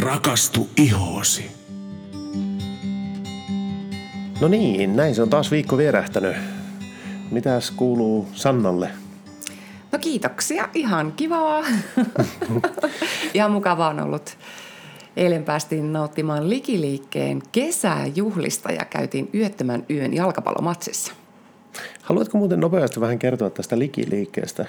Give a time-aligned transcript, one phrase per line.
[0.00, 1.50] rakastu ihoosi.
[4.40, 6.36] No niin, näin se on taas viikko vierähtänyt.
[7.30, 8.90] Mitäs kuuluu Sannalle?
[9.92, 11.64] No kiitoksia, ihan kivaa.
[13.34, 14.38] ihan mukavaa on ollut.
[15.16, 21.12] Eilen päästiin nauttimaan Likiliikkeen kesäjuhlista ja käytiin yöttömän yön jalkapallomatsissa.
[22.02, 24.66] Haluatko muuten nopeasti vähän kertoa tästä Likiliikkeestä?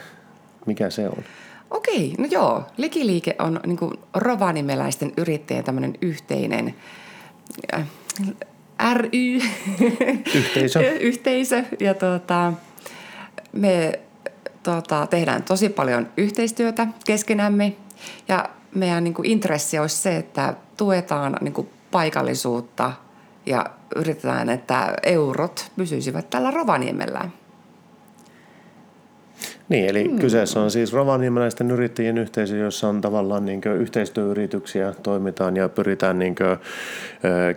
[0.66, 1.23] Mikä se on?
[1.71, 2.63] Okei, no joo.
[2.77, 6.76] Likiliike on niin kuin rovanimeläisten yrittäjien tämmöinen yhteinen
[7.73, 7.88] äh,
[8.93, 9.09] ry.
[10.40, 10.91] Yhteisö.
[10.99, 11.63] Yhteisö.
[11.80, 12.53] Ja tuota,
[13.52, 13.99] me
[14.63, 17.76] tuota, tehdään tosi paljon yhteistyötä keskenämme
[18.27, 22.91] ja meidän niin kuin intressi olisi se, että tuetaan niin kuin paikallisuutta
[23.45, 23.65] ja
[23.95, 27.29] yritetään, että eurot pysyisivät tällä Rovaniemellä.
[29.70, 30.20] Niin, eli mm.
[30.20, 36.35] kyseessä on siis rovaniemeläisten yrittäjien yhteisö, jossa on tavallaan niin yhteistyöyrityksiä, toimitaan ja pyritään niin
[36.35, 36.57] kuin,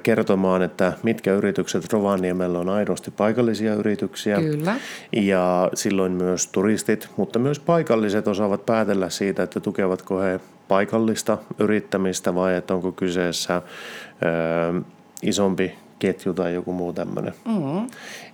[0.02, 4.36] kertomaan, että mitkä yritykset Rovaniemellä on aidosti paikallisia yrityksiä.
[4.36, 4.76] Kyllä.
[5.12, 12.34] Ja silloin myös turistit, mutta myös paikalliset osaavat päätellä siitä, että tukevatko he paikallista yrittämistä
[12.34, 14.82] vai että onko kyseessä ö,
[15.22, 17.34] isompi ketju tai joku muu tämmöinen.
[17.44, 17.86] Mm.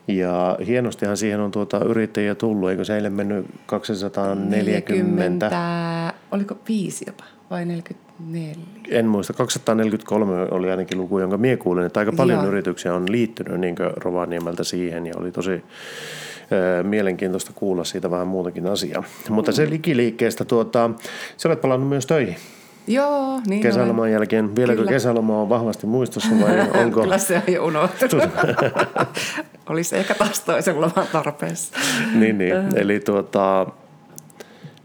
[0.09, 5.47] Ja hienostihan siihen on tuota yrittäjiä tullut, eikö se eilen mennyt 240?
[5.47, 8.55] 40, oliko viisi jopa vai 44?
[8.89, 12.49] En muista, 243 oli ainakin luku, jonka mie kuulin, että aika paljon Joo.
[12.49, 15.65] yrityksiä on liittynyt niin Rovaniemeltä siihen ja oli tosi
[16.83, 19.05] mielenkiintoista kuulla siitä vähän muutakin asiaa.
[19.29, 19.35] Mm.
[19.35, 20.91] Mutta se likiliikkeestä, tuota,
[21.37, 22.37] sä olet palannut myös töihin.
[22.87, 24.13] Joo, niin Kesäloman olen.
[24.13, 24.57] jälkeen.
[24.57, 24.93] Vieläkö Kyllä.
[24.93, 27.03] kesäloma on vahvasti muistossa vai onko?
[27.03, 28.25] Kyllä se on jo unohtunut.
[29.69, 31.79] Olisi ehkä taas toisen loman tarpeessa.
[32.15, 32.55] niin, niin.
[32.77, 33.67] Eli tuota,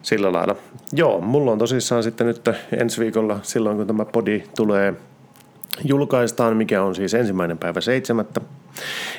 [0.02, 0.56] sillä lailla.
[0.94, 4.94] Joo, mulla on tosissaan sitten nyt ensi viikolla, silloin kun tämä podi tulee
[5.84, 8.42] julkaistaan, mikä on siis ensimmäinen päivä seitsemättä,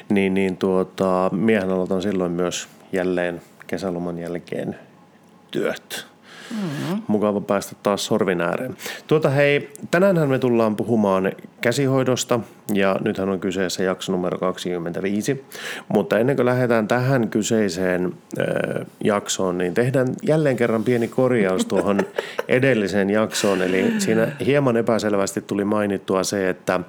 [0.09, 4.77] niin, niin tuota, miehen aloitan silloin myös jälleen kesäloman jälkeen
[5.51, 6.12] työt.
[6.53, 7.03] Mm-hmm.
[7.07, 8.77] Mukava päästä taas sorvin ääreen.
[9.07, 12.41] Tuota hei, tänäänhän me tullaan puhumaan käsihoidosta
[12.75, 15.45] ja nythän on kyseessä jakso numero 25.
[15.89, 22.01] Mutta ennen kuin lähdetään tähän kyseiseen äh, jaksoon, niin tehdään jälleen kerran pieni korjaus tuohon
[22.49, 23.63] edelliseen jaksoon.
[23.63, 26.81] Eli siinä hieman epäselvästi tuli mainittua se, että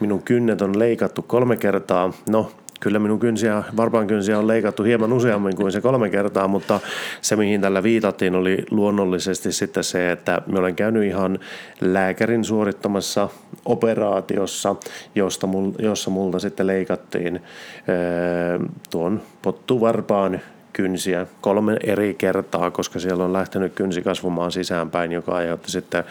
[0.00, 2.12] minun kynnet on leikattu kolme kertaa.
[2.28, 6.80] No, kyllä minun kynsiä, varpaan kynsiä on leikattu hieman useammin kuin se kolme kertaa, mutta
[7.20, 11.38] se mihin tällä viitattiin oli luonnollisesti sitten se, että me olen käynyt ihan
[11.80, 13.28] lääkärin suorittamassa
[13.64, 14.76] operaatiossa,
[15.14, 20.40] josta mul, jossa multa sitten leikattiin ää, tuon pottuvarpaan
[20.72, 26.04] kynsiä kolme eri kertaa, koska siellä on lähtenyt kynsi kasvamaan sisäänpäin, joka aiheutti sitten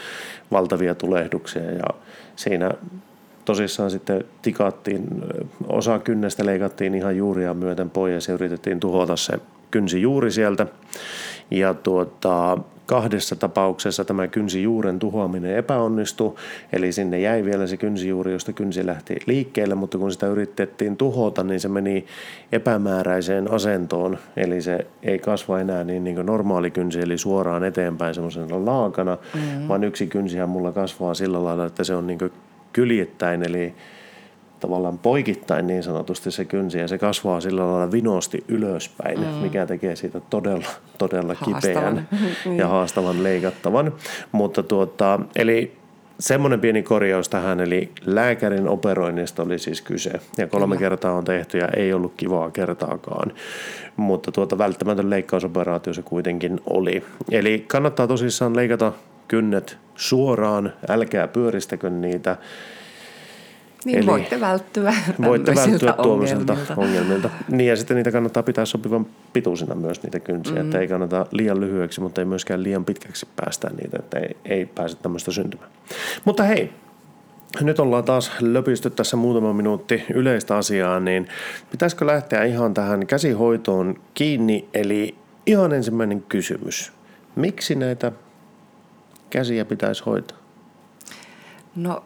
[0.51, 1.71] valtavia tulehduksia.
[1.71, 1.87] Ja
[2.35, 2.71] siinä
[3.45, 5.23] tosissaan sitten tikattiin,
[5.67, 9.39] osa kynnestä leikattiin ihan juuria myöten pois ja yritettiin tuhota se
[9.71, 10.67] kynsi juuri sieltä.
[11.51, 12.57] Ja tuota,
[12.91, 16.35] kahdessa tapauksessa tämä kynsijuuren tuhoaminen epäonnistui,
[16.73, 21.43] eli sinne jäi vielä se kynsijuuri, josta kynsi lähti liikkeelle, mutta kun sitä yritettiin tuhota,
[21.43, 22.05] niin se meni
[22.51, 28.15] epämääräiseen asentoon, eli se ei kasva enää niin, niin kuin normaali kynsi, eli suoraan eteenpäin
[28.15, 29.67] semmoisena laakana, mm-hmm.
[29.67, 32.31] vaan yksi kynsihän mulla kasvaa sillä lailla, että se on niin kuin
[32.73, 33.73] kyljettäin, eli
[34.59, 39.25] tavallaan poikittain niin sanotusti se kynsi ja se kasvaa sillä lailla vinosti ylöspäin, mm.
[39.25, 40.67] mikä tekee siitä todella,
[40.97, 42.07] todella kipeän
[42.45, 42.57] niin.
[42.57, 43.93] ja haastavan leikattavan.
[44.31, 45.81] Mutta tuota, eli
[46.19, 50.11] semmoinen pieni korjaus tähän, eli lääkärin operoinnista oli siis kyse.
[50.37, 50.89] Ja kolme Kyllä.
[50.89, 53.31] kertaa on tehty ja ei ollut kivaa kertaakaan.
[53.95, 57.03] Mutta tuota välttämätön leikkausoperaatio se kuitenkin oli.
[57.31, 58.91] Eli kannattaa tosissaan leikata
[59.31, 62.37] kynnet suoraan, älkää pyöristäkö niitä.
[63.85, 66.73] Niin Eli voitte välttyä Voitte välttyä tuommoisilta ongelmilta.
[66.77, 67.29] ongelmilta.
[67.49, 70.61] Niin ja sitten niitä kannattaa pitää sopivan pituisina myös niitä kynsiä, mm.
[70.61, 74.65] että ei kannata liian lyhyeksi, mutta ei myöskään liian pitkäksi päästä niitä, että ei, ei
[74.65, 75.71] pääse tämmöistä syntymään.
[76.25, 76.73] Mutta hei,
[77.61, 81.27] nyt ollaan taas löpisty tässä muutama minuutti yleistä asiaa, niin
[81.71, 84.67] pitäisikö lähteä ihan tähän käsihoitoon kiinni?
[84.73, 85.15] Eli
[85.45, 86.91] ihan ensimmäinen kysymys.
[87.35, 88.11] Miksi näitä
[89.31, 90.37] käsiä pitäisi hoitaa?
[91.75, 92.03] No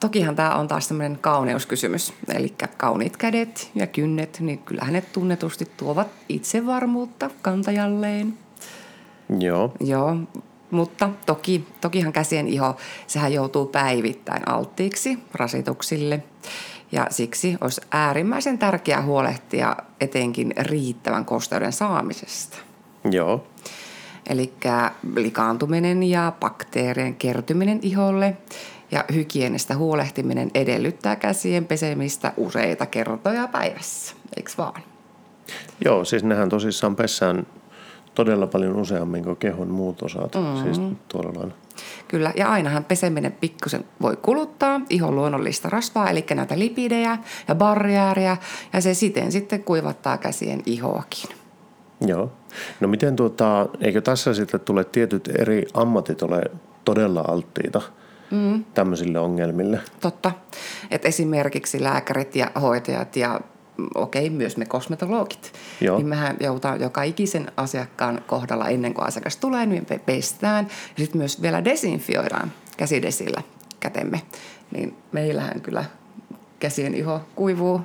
[0.00, 2.12] tokihan tämä on taas tämmöinen kauneuskysymys.
[2.34, 8.38] Eli kauniit kädet ja kynnet, niin kyllähän ne tunnetusti tuovat itsevarmuutta kantajalleen.
[9.38, 9.72] Joo.
[9.80, 10.16] Joo,
[10.70, 12.76] mutta toki, tokihan käsien iho,
[13.06, 16.22] sehän joutuu päivittäin alttiiksi rasituksille.
[16.92, 22.58] Ja siksi olisi äärimmäisen tärkeää huolehtia etenkin riittävän kosteuden saamisesta.
[23.10, 23.46] Joo.
[24.28, 24.52] Eli
[25.16, 28.36] likaantuminen ja bakteerien kertyminen iholle
[28.90, 34.82] Ja hygienistä huolehtiminen edellyttää käsien pesemistä useita kertoja päivässä, eikö vaan?
[35.84, 37.46] Joo, siis nehän tosissaan pessään
[38.14, 40.34] todella paljon useammin kuin kehon muut osat.
[40.34, 40.62] Mm-hmm.
[40.62, 41.54] Siis tuolla lailla.
[42.08, 47.18] Kyllä, ja ainahan peseminen pikkusen voi kuluttaa ihon luonnollista rasvaa, eli näitä lipidejä
[47.48, 48.36] ja barriääriä,
[48.72, 51.30] ja se siten sitten kuivattaa käsien ihoakin.
[52.06, 52.32] Joo.
[52.80, 56.42] No miten tuota, eikö tässä sitten tule tietyt eri ammatit ole
[56.84, 57.82] todella alttiita
[58.30, 58.64] mm.
[58.74, 59.80] tämmöisille ongelmille?
[60.00, 60.32] Totta.
[60.90, 63.40] Et esimerkiksi lääkärit ja hoitajat ja
[63.76, 65.96] mm, okei, okay, myös me kosmetologit, Joo.
[65.96, 71.04] niin mehän joudutaan joka ikisen asiakkaan kohdalla ennen kuin asiakas tulee, niin me pestään ja
[71.04, 73.42] sitten myös vielä desinfioidaan käsidesillä
[73.80, 74.22] kätemme.
[74.70, 75.84] Niin meillähän kyllä
[76.58, 77.80] käsien iho kuivuu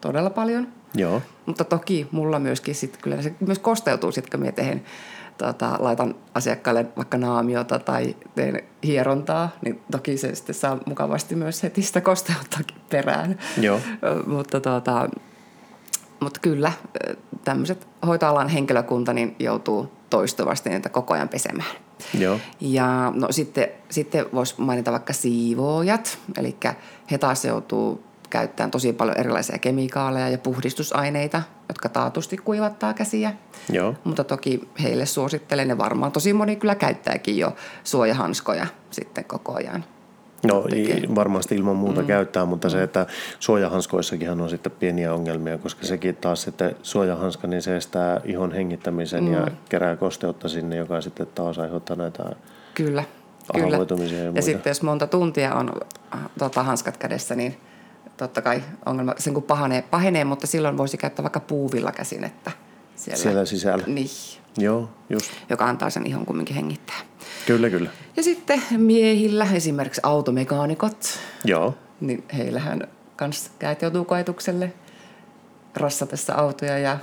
[0.00, 0.77] todella paljon.
[0.94, 1.22] Joo.
[1.46, 4.82] Mutta toki mulla myöskin sit, kyllä se myös kosteutuu sitten, kun minä teen,
[5.38, 11.62] tota, laitan asiakkaalle vaikka naamiota tai teen hierontaa, niin toki se sitten saa mukavasti myös
[11.62, 12.58] heti sitä kosteutta
[12.90, 13.38] perään.
[13.60, 13.80] Joo.
[14.26, 15.08] mutta, tota,
[16.20, 16.72] mutta kyllä
[17.44, 21.76] tämmöiset hoitoalan henkilökunta niin joutuu toistuvasti niitä koko ajan pesemään.
[22.18, 22.40] Joo.
[22.60, 26.56] Ja no sitten, sitten voisi mainita vaikka siivoojat, eli
[27.10, 33.32] he taas joutuu käyttämään tosi paljon erilaisia kemikaaleja ja puhdistusaineita, jotka taatusti kuivattaa käsiä.
[33.72, 33.94] Joo.
[34.04, 39.84] Mutta toki heille suosittelen, ja varmaan tosi moni kyllä käyttääkin jo suojahanskoja sitten koko ajan.
[40.46, 41.02] No tekee.
[41.14, 42.06] varmasti ilman muuta mm.
[42.06, 43.06] käyttää, mutta se, että
[43.38, 49.24] suojahanskoissakin on sitten pieniä ongelmia, koska sekin taas sitten suojahanska, niin se estää ihon hengittämisen
[49.24, 49.32] mm.
[49.32, 52.22] ja kerää kosteutta sinne, joka sitten taas aiheuttaa näitä
[52.74, 53.04] Kyllä,
[53.52, 53.76] kyllä.
[53.76, 55.72] Ja, ja sitten jos monta tuntia on
[56.38, 57.56] tota, hanskat kädessä, niin
[58.18, 62.50] totta kai ongelma sen kun pahenee, pahenee, mutta silloin voisi käyttää vaikka puuvilla käsinettä
[62.96, 63.84] siellä, siellä sisällä.
[63.86, 64.10] Niin.
[64.58, 65.30] Joo, just.
[65.50, 66.96] Joka antaa sen ihon kumminkin hengittää.
[67.46, 67.90] Kyllä, kyllä.
[68.16, 71.18] Ja sitten miehillä, esimerkiksi automekaanikot.
[71.44, 71.74] Joo.
[72.00, 74.72] Niin heillähän kans käät joutuu koetukselle
[75.76, 76.98] rassatessa autoja ja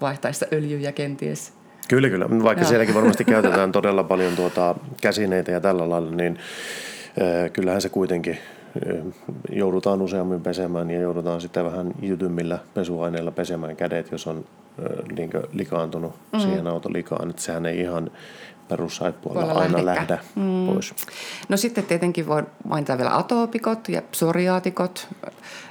[0.00, 1.52] vaihtaessa öljyjä kenties.
[1.88, 2.26] Kyllä, kyllä.
[2.30, 2.68] Vaikka Joo.
[2.68, 6.38] sielläkin varmasti käytetään todella paljon tuota käsineitä ja tällä lailla, niin
[7.22, 8.38] äh, kyllähän se kuitenkin
[9.50, 14.44] joudutaan useammin pesemään ja joudutaan sitten vähän jytymmillä pesuaineilla pesemään kädet, jos on
[15.16, 16.40] niin likaantunut mm.
[16.40, 17.30] siihen autolikaan.
[17.30, 18.10] Että sehän ei ihan
[18.68, 19.86] perussaippualla aina lähdekään.
[19.86, 20.66] lähdä mm.
[20.66, 20.94] pois.
[21.48, 25.08] No sitten tietenkin voi mainita vielä atoopikot ja psoriaatikot,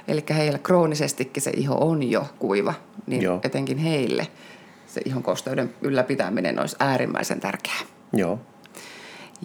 [0.08, 2.74] eli heillä kroonisestikin se iho on jo kuiva,
[3.06, 3.40] niin Joo.
[3.42, 4.26] etenkin heille
[4.86, 7.80] se ihon kosteuden ylläpitäminen olisi äärimmäisen tärkeää.
[8.12, 8.38] Joo.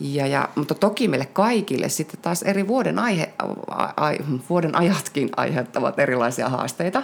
[0.01, 3.33] Ja, ja, mutta toki meille kaikille sitten taas eri vuoden, aihe,
[3.69, 4.11] a, a,
[4.49, 7.03] vuoden ajatkin aiheuttavat erilaisia haasteita.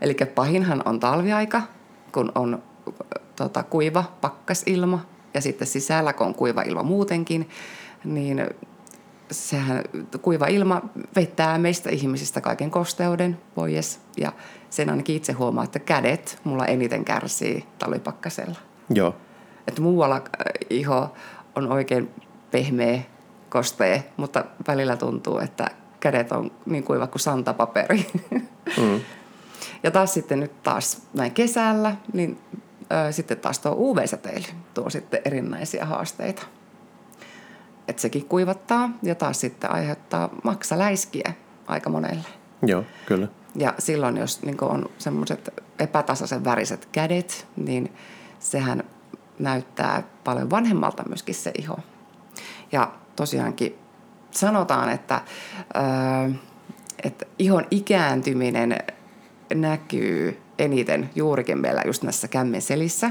[0.00, 1.62] Eli pahinhan on talviaika,
[2.12, 2.62] kun on
[3.36, 5.00] tota, kuiva pakkasilma
[5.34, 7.48] ja sitten sisällä, kun on kuiva ilma muutenkin,
[8.04, 8.46] niin
[9.30, 9.84] sehän
[10.22, 10.82] kuiva ilma
[11.16, 14.00] vetää meistä ihmisistä kaiken kosteuden pois.
[14.16, 14.32] Ja
[14.70, 18.56] sen ainakin itse huomaa, että kädet mulla eniten kärsii talvipakkasella.
[18.90, 19.14] Joo.
[19.68, 20.22] Että muualla
[20.70, 21.12] iho
[21.56, 22.10] on oikein
[22.50, 23.02] pehmeä,
[23.48, 25.66] kostee, mutta välillä tuntuu, että
[26.00, 28.06] kädet on niin kuiva kuin santapaperi.
[28.78, 29.00] Mm.
[29.82, 32.38] Ja taas sitten nyt taas näin kesällä, niin
[33.08, 36.42] ö, sitten taas tuo UV-säteily tuo sitten erinäisiä haasteita.
[37.88, 41.32] Että sekin kuivattaa ja taas sitten aiheuttaa maksaläiskiä
[41.66, 42.24] aika monelle.
[42.62, 43.28] Joo, kyllä.
[43.56, 47.92] Ja silloin, jos niin on semmoiset epätasaisen väriset kädet, niin
[48.38, 48.84] sehän
[49.38, 51.78] näyttää paljon vanhemmalta myöskin se iho.
[52.72, 53.78] Ja tosiaankin
[54.30, 55.20] sanotaan, että,
[57.04, 58.78] että ihon ikääntyminen
[59.54, 63.10] näkyy eniten juurikin meillä just näissä kämmenselissä,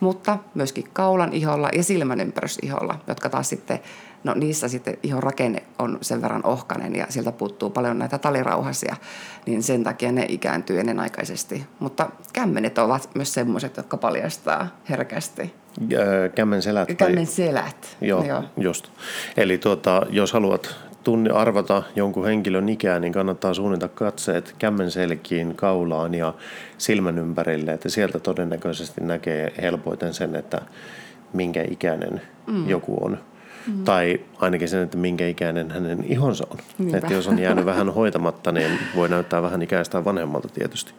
[0.00, 3.80] mutta myöskin kaulan iholla ja silmän ympärysiholla, jotka taas sitten,
[4.24, 8.96] no niissä sitten ihon rakenne on sen verran ohkainen ja sieltä puuttuu paljon näitä talirauhasia,
[9.46, 11.66] niin sen takia ne ikääntyy ennenaikaisesti.
[11.78, 15.54] Mutta kämmenet ovat myös semmoiset, jotka paljastaa herkästi.
[16.34, 16.88] Kämmen selät.
[16.96, 17.96] Kämmen selät.
[18.00, 18.88] Joo, Joo, just.
[19.36, 26.14] Eli tuota, jos haluat tunni arvata jonkun henkilön ikää, niin kannattaa suunnita katseet kämmenselkiin, kaulaan
[26.14, 26.34] ja
[26.78, 30.62] silmän ympärille, että sieltä todennäköisesti näkee helpoiten sen, että
[31.32, 32.68] minkä ikäinen mm.
[32.68, 33.18] joku on.
[33.66, 33.84] Mm.
[33.84, 36.56] Tai ainakin sen, että minkä ikäinen hänen ihonsa on.
[36.78, 36.98] Niinpä.
[36.98, 40.92] Että jos on jäänyt vähän hoitamatta, niin voi näyttää vähän ikäistä vanhemmalta tietysti.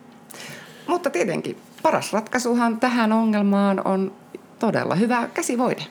[0.88, 4.12] Mutta tietenkin paras ratkaisuhan tähän ongelmaan on
[4.60, 5.84] todella hyvä käsivoide.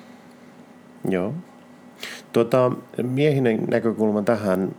[1.08, 1.34] Joo.
[2.32, 2.72] Tuota,
[3.02, 4.74] miehinen näkökulma tähän,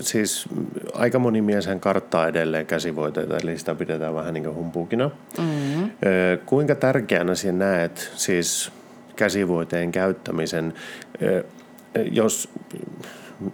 [0.00, 0.48] siis
[0.94, 5.10] aika moni mieshän karttaa edelleen käsivoiteita, eli sitä pidetään vähän niin kuin humpuukina.
[5.38, 5.90] Mm-hmm.
[6.46, 8.72] Kuinka tärkeänä sinä näet siis
[9.16, 10.74] käsivoiteen käyttämisen,
[12.12, 12.48] jos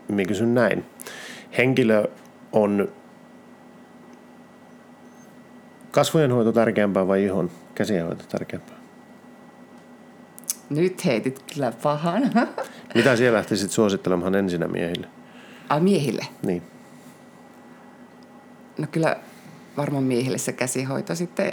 [0.09, 0.85] minä kysyn näin.
[1.59, 2.05] Henkilö
[2.53, 2.89] on
[5.91, 8.77] kasvojen hoito tärkeämpää vai ihon käsien hoito tärkeämpää?
[10.71, 12.23] Nyt heitit kyllä pahan.
[12.95, 15.07] Mitä siellä lähtisit suosittelemaan ensinnä miehille?
[15.69, 16.27] Ai miehille?
[16.47, 16.63] Niin.
[18.79, 19.17] No kyllä
[19.77, 21.53] varmaan miehille se käsihoito sitten,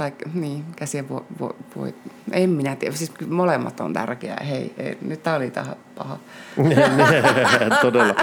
[0.00, 1.94] tai niin, käsien voi, voi, voi
[2.32, 4.44] en minä tiedä, siis molemmat on tärkeää.
[4.48, 6.18] Hei, ei, nyt tämä oli tähän paha.
[7.82, 8.14] Todella.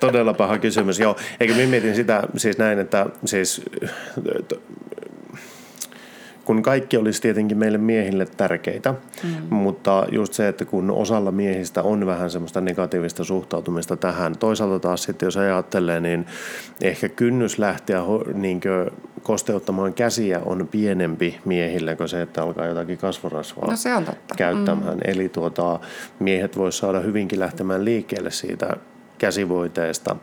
[0.00, 1.16] Todella paha kysymys, joo.
[1.40, 3.62] Eikä minä mietin sitä siis näin, että siis
[6.44, 9.56] kun kaikki olisi tietenkin meille miehille tärkeitä, mm.
[9.56, 15.02] mutta just se, että kun osalla miehistä on vähän semmoista negatiivista suhtautumista tähän, toisaalta taas
[15.02, 16.26] sitten jos ajattelee, niin
[16.80, 18.00] ehkä kynnys lähteä
[18.34, 18.60] niin
[19.24, 24.34] kosteuttamaan käsiä on pienempi miehille kuin se, että alkaa jotakin kasvorasvaa no se on totta.
[24.34, 24.94] käyttämään.
[24.94, 25.00] Mm.
[25.04, 25.80] Eli tuota,
[26.18, 28.76] miehet voisivat saada hyvinkin lähtemään liikkeelle siitä
[29.18, 30.16] käsivoiteesta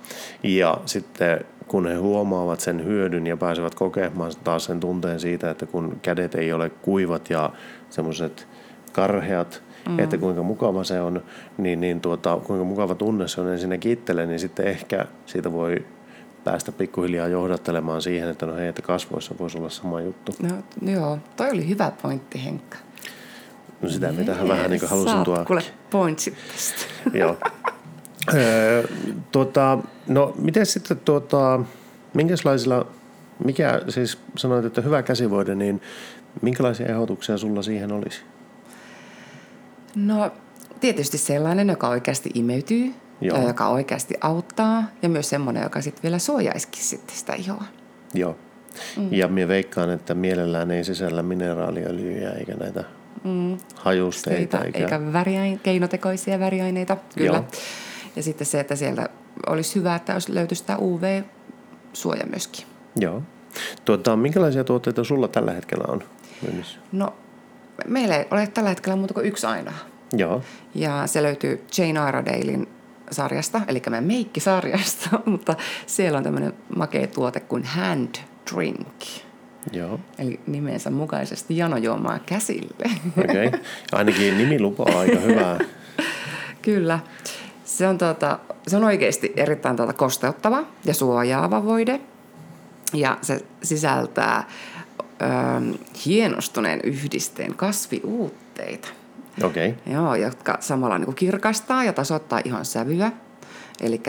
[0.43, 5.65] ja sitten kun he huomaavat sen hyödyn ja pääsevät kokemaan taas sen tunteen siitä, että
[5.65, 7.49] kun kädet ei ole kuivat ja
[7.89, 8.47] semmoiset
[8.91, 9.99] karheat, mm.
[9.99, 11.23] että kuinka mukava se on,
[11.57, 15.85] niin, niin tuota, kuinka mukava tunne se on ensinnäkin itselle, niin sitten ehkä siitä voi
[16.43, 20.35] päästä pikkuhiljaa johdattelemaan siihen, että no hei, että kasvoissa voisi olla sama juttu.
[20.41, 22.77] No joo, toi oli hyvä pointti Henkka.
[23.81, 25.45] No sitä mitä hän vähän niin kuin halusin tuoda.
[25.45, 26.81] kuule pointsit tästä.
[27.19, 27.37] joo.
[28.33, 28.87] Öö,
[29.31, 31.59] tuota, no miten sitten tuota,
[32.13, 32.87] minkälaisilla,
[33.45, 35.81] mikä siis sanoit, että hyvä käsivoide, niin
[36.41, 38.21] minkälaisia ehdotuksia sulla siihen olisi?
[39.95, 40.31] No
[40.79, 43.47] tietysti sellainen, joka oikeasti imeytyy, Joo.
[43.47, 47.63] joka oikeasti auttaa ja myös semmoinen, joka sitten vielä suojaisikin sitten sitä ihoa.
[48.13, 48.35] Joo.
[48.97, 49.07] Mm.
[49.11, 52.83] Ja minä veikkaan, että mielellään ei sisällä mineraaliöljyjä eikä näitä
[53.23, 53.57] mm.
[53.75, 54.63] hajusteita.
[54.63, 57.37] Eikä, eikä väriain, keinotekoisia väriaineita, kyllä.
[57.37, 57.45] Joo.
[58.15, 59.09] Ja sitten se, että sieltä
[59.47, 62.65] olisi hyvä, että olisi löytyisi sitä UV-suoja myöskin.
[62.99, 63.23] Joo.
[63.85, 66.03] Tuota, minkälaisia tuotteita sulla tällä hetkellä on
[66.41, 66.79] myynnissä?
[66.91, 67.13] No,
[67.87, 69.73] meillä ei ole tällä hetkellä muuta kuin yksi aina.
[70.17, 70.41] Joo.
[70.75, 72.67] Ja se löytyy Jane Iredalein
[73.11, 75.55] sarjasta, eli meidän meikkisarjasta, mutta
[75.87, 78.15] siellä on tämmöinen makea tuote kuin Hand
[78.53, 79.03] Drink.
[79.71, 79.99] Joo.
[80.19, 82.91] Eli nimensä mukaisesti janojuomaa käsille.
[83.17, 83.47] Okei.
[83.47, 83.59] Okay.
[83.91, 85.59] Ainakin nimi lupaa aika hyvää.
[86.61, 86.99] Kyllä.
[87.65, 91.99] Se on, tuota, se on oikeasti erittäin tuota kosteuttava ja suojaava voide.
[92.93, 94.47] Ja se sisältää
[95.01, 95.25] ö,
[96.05, 98.87] hienostuneen yhdisteen kasviuutteita.
[99.43, 99.69] Okei.
[99.69, 99.93] Okay.
[99.93, 103.11] Joo, jotka samalla niin kuin kirkastaa ja tasoittaa ihon sävyä.
[103.81, 104.01] Eli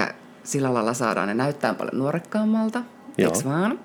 [0.45, 2.83] sillä lailla saadaan ne näyttää paljon nuorekkaammalta.
[3.45, 3.81] Vaan?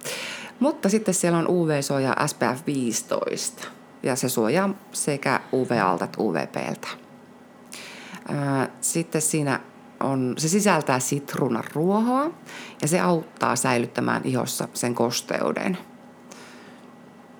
[0.60, 3.68] Mutta sitten siellä on UV-suoja SPF 15
[4.04, 6.88] ja se suojaa sekä UV-alta että UVPltä.
[8.82, 9.60] Sitten siinä
[10.00, 12.32] on, se sisältää sitruunan ruohoa
[12.82, 15.78] ja se auttaa säilyttämään ihossa sen kosteuden.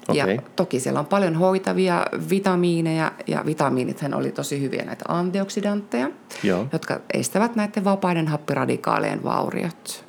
[0.08, 0.36] Okay.
[0.36, 6.10] Ja toki siellä on paljon hoitavia vitamiineja ja vitamiinithän oli tosi hyviä näitä antioksidantteja,
[6.44, 6.68] Joo.
[6.74, 10.06] jotka estävät näiden vapaiden happiradikaalien vauriot.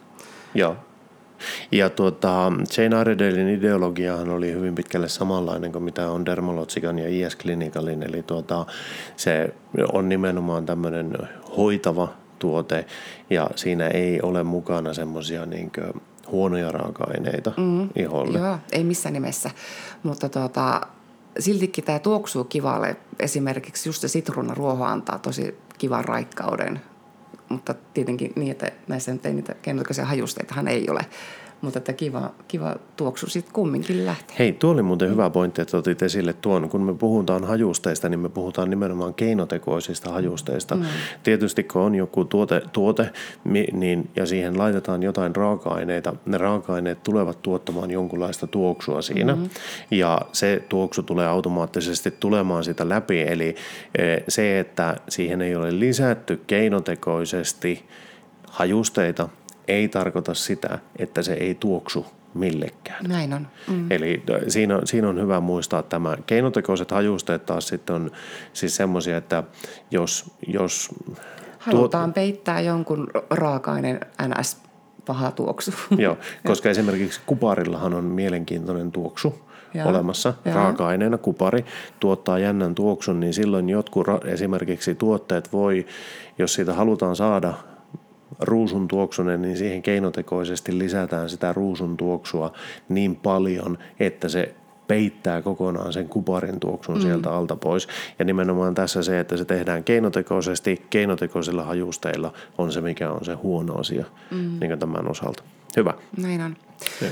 [0.55, 0.77] Joo.
[1.73, 7.37] Ja tuota, Jane Iredalein ideologiahan oli hyvin pitkälle samanlainen kuin mitä on Dermalogican ja IS
[7.37, 8.03] Clinicalin.
[8.03, 8.67] Eli tuota,
[9.17, 9.55] se
[9.93, 11.13] on nimenomaan tämmöinen
[11.57, 12.87] hoitava tuote
[13.31, 15.71] ja siinä ei ole mukana semmoisia niin
[16.31, 18.39] huonoja raaka-aineita mm, iholle.
[18.39, 19.51] Joo, ei missään nimessä.
[20.03, 20.81] Mutta tuota,
[21.39, 22.97] siltikin tämä tuoksuu kivalle.
[23.19, 26.81] Esimerkiksi just se sitruunaruoho antaa tosi kivan raikkauden
[27.49, 31.01] mutta tietenkin niin, että näissä nyt ei niitä keinotekoisia hajusteitahan ei ole.
[31.61, 34.37] Mutta että kiva, kiva tuoksu sitten kumminkin lähtee.
[34.39, 36.69] Hei, tuo oli muuten hyvä pointti, että otit esille tuon.
[36.69, 40.75] Kun me puhutaan hajusteista, niin me puhutaan nimenomaan keinotekoisista hajusteista.
[40.75, 40.83] Mm.
[41.23, 43.11] Tietysti kun on joku tuote, tuote
[43.73, 49.35] niin, ja siihen laitetaan jotain raaka-aineita, ne raaka-aineet tulevat tuottamaan jonkunlaista tuoksua siinä.
[49.35, 49.51] Mm-hmm.
[49.91, 53.21] Ja se tuoksu tulee automaattisesti tulemaan sitä läpi.
[53.21, 53.55] Eli
[53.99, 57.85] e, se, että siihen ei ole lisätty keinotekoisesti
[58.51, 59.29] hajusteita,
[59.69, 63.05] ei tarkoita sitä, että se ei tuoksu millekään.
[63.09, 63.47] Näin on.
[63.69, 63.87] Mm.
[63.91, 66.17] Eli siinä, siinä on hyvä muistaa tämä.
[66.27, 68.11] Keinotekoiset hajusteet taas sitten on
[68.53, 69.43] siis semmoisia, että
[69.91, 70.31] jos...
[70.47, 70.89] jos
[71.59, 72.15] Halutaan tuot...
[72.15, 74.57] peittää jonkun raaka-aineen NS
[75.07, 75.73] paha tuoksu.
[75.97, 80.35] Joo, koska esimerkiksi kuparillahan on mielenkiintoinen tuoksu ja, olemassa.
[80.45, 80.55] Ja.
[80.55, 81.65] Raaka-aineena kupari
[82.01, 85.87] tuottaa jännän tuoksun, niin silloin jotkut esimerkiksi tuotteet voi,
[86.39, 87.55] jos siitä halutaan saada
[88.41, 92.53] ruusun tuoksunen, niin siihen keinotekoisesti lisätään sitä ruusun tuoksua
[92.89, 94.55] niin paljon, että se
[94.89, 97.01] peittää kokonaan sen kuparin tuoksun mm.
[97.01, 97.89] sieltä alta pois.
[98.19, 103.35] Ja nimenomaan tässä se, että se tehdään keinotekoisesti, keinotekoisilla hajusteilla on se, mikä on se
[103.35, 104.59] huono asia mm.
[104.61, 105.43] niin tämän osalta.
[105.77, 105.95] Hyvä.
[106.17, 106.57] Näin on.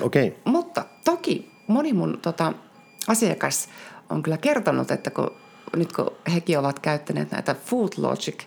[0.03, 0.29] Okei.
[0.29, 0.41] Okay.
[0.45, 2.53] Mutta toki moni mun tota,
[3.09, 3.69] asiakas
[4.11, 5.31] on kyllä kertonut, että kun,
[5.77, 8.39] nyt kun hekin ovat käyttäneet näitä Food Logic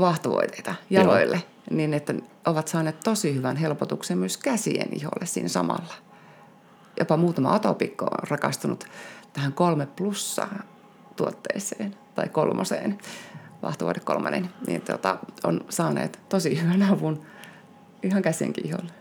[0.00, 1.76] vahtovoiteita jaloille, Joo.
[1.76, 2.14] niin että
[2.46, 5.94] ovat saaneet tosi hyvän helpotuksen myös käsien iholle siinä samalla.
[6.98, 8.84] Jopa muutama atopikko on rakastunut
[9.32, 10.62] tähän kolme plussaa
[11.16, 12.98] tuotteeseen tai kolmoseen,
[13.62, 17.22] vahtovuode kolmannen, niin tota, on saaneet tosi hyvän avun
[18.02, 18.99] ihan käsienkin iholle.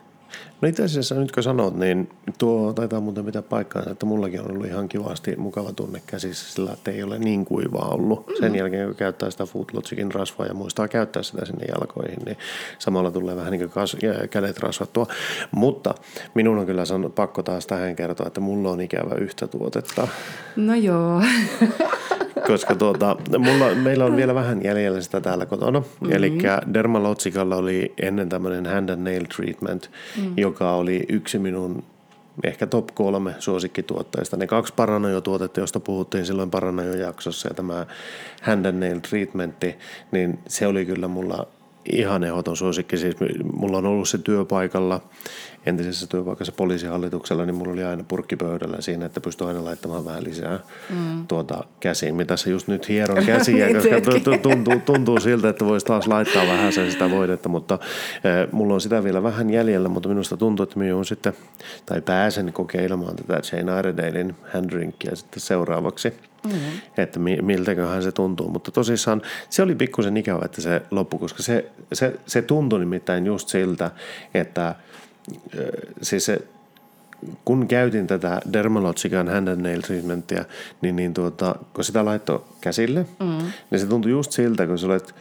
[0.61, 4.51] No itse asiassa nyt kun sanot, niin tuo taitaa muuten pitää paikkaansa, että mullakin on
[4.51, 8.27] ollut ihan kivasti mukava tunne käsissä sillä, että ei ole niin kuivaa ollut.
[8.27, 8.33] Mm.
[8.39, 12.37] Sen jälkeen kun käyttää sitä Footlogicin rasvaa ja muistaa käyttää sitä sinne jalkoihin, niin
[12.79, 13.97] samalla tulee vähän niin kuin kas-
[14.29, 15.07] kädet rasvattua.
[15.51, 15.95] Mutta
[16.33, 20.07] minun on kyllä sanonut, pakko taas tähän kertoa, että mulla on ikävä yhtä tuotetta.
[20.55, 21.21] No joo.
[22.47, 25.79] koska tuota, mulla, meillä on vielä vähän jäljellä sitä täällä kotona.
[25.79, 26.11] Mm-hmm.
[26.11, 26.37] Eli
[26.73, 30.33] Dermalogicalla oli ennen tämmöinen hand and nail treatment, mm.
[30.37, 31.83] joka oli yksi minun
[32.43, 34.37] ehkä top kolme suosikkituotteista.
[34.37, 37.85] Ne kaksi Paranajo-tuotetta, joista puhuttiin silloin Paranajo-jaksossa ja tämä
[38.41, 39.75] hand and nail treatmentti,
[40.11, 41.47] niin se oli kyllä mulla
[41.91, 42.97] ihan ehdoton suosikki.
[42.97, 43.15] Siis
[43.53, 45.01] mulla on ollut se työpaikalla
[45.65, 50.59] entisessä työpaikassa poliisihallituksella, niin mulla oli aina purkkipöydällä siinä, että pystyi aina laittamaan vähän lisää
[50.89, 51.27] mm.
[51.27, 52.15] tuota käsiin.
[52.15, 56.47] Mitä se just nyt hieron käsiä, niin koska tuntuu, tuntuu siltä, että voisi taas laittaa
[56.47, 60.63] vähän sen sitä voidetta, mutta äh, mulla on sitä vielä vähän jäljellä, mutta minusta tuntuu,
[60.63, 61.33] että minä sitten,
[61.85, 66.13] tai pääsen kokeilemaan tätä Jane Iredalein handdrinkia sitten seuraavaksi.
[66.43, 66.59] Mm-hmm.
[66.97, 68.49] Että miltäköhän se tuntuu.
[68.49, 73.25] Mutta tosissaan se oli pikkusen ikävä, että se loppui, koska se, se, se tuntui nimittäin
[73.25, 73.91] just siltä,
[74.33, 74.75] että–
[76.01, 76.41] siis se,
[77.45, 80.45] kun käytin tätä Dermalogican hand and nail treatmentia,
[80.81, 83.51] niin, niin tuota, kun sitä laittoi käsille, mm.
[83.71, 85.15] niin se tuntui just siltä, kun sä olet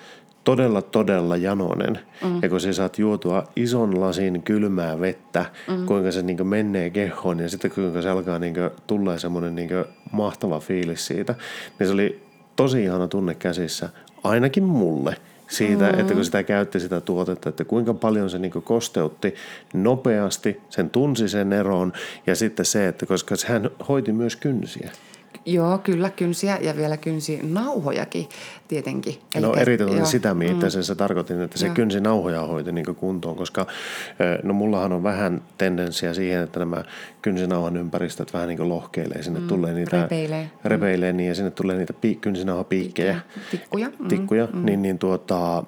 [0.45, 1.99] todella, todella janonen.
[2.25, 2.39] Mm.
[2.43, 5.87] Ja kun sä saat juotua ison lasin kylmää vettä, mm.
[5.87, 8.55] kuinka se niin menee kehoon ja sitten kuinka se alkaa niin
[8.87, 9.71] tulla semmoinen niin
[10.13, 11.35] mahtava fiilis siitä,
[11.79, 12.23] niin se oli
[12.57, 13.89] tosi ihana tunne käsissä,
[14.25, 15.17] ainakin mulle–
[15.49, 16.01] siitä, mm-hmm.
[16.01, 19.35] että kun sitä käytti sitä tuotetta, että kuinka paljon se niin kosteutti
[19.75, 21.93] nopeasti, sen tunsi sen eroon
[22.27, 24.91] ja sitten se, että koska hän hoiti myös kynsiä.
[25.49, 28.29] Joo, kyllä kynsiä ja vielä kynsi nauhojakin
[28.69, 29.15] tietenkin.
[29.41, 30.83] no eritoten sitä, mitä mm.
[30.83, 31.75] se, tarkoitin, että se joo.
[31.75, 33.67] kynsi nauhoja hoiti niin kuntoon, koska
[34.43, 36.85] no mullahan on vähän tendenssiä siihen, että nämä
[37.23, 39.23] kynsinauhan ympäristöt vähän niin lohkeilee.
[39.23, 39.49] Sinne mm.
[39.49, 40.51] tulee niitä, repeilee.
[40.65, 43.21] repeilee niin, ja sinne tulee niitä pi, kynsinauhapiikkejä.
[43.51, 43.91] Tikkuja.
[43.99, 44.09] Mm.
[44.09, 44.67] Tikkuja, mm.
[44.67, 45.65] niin, niin tuota,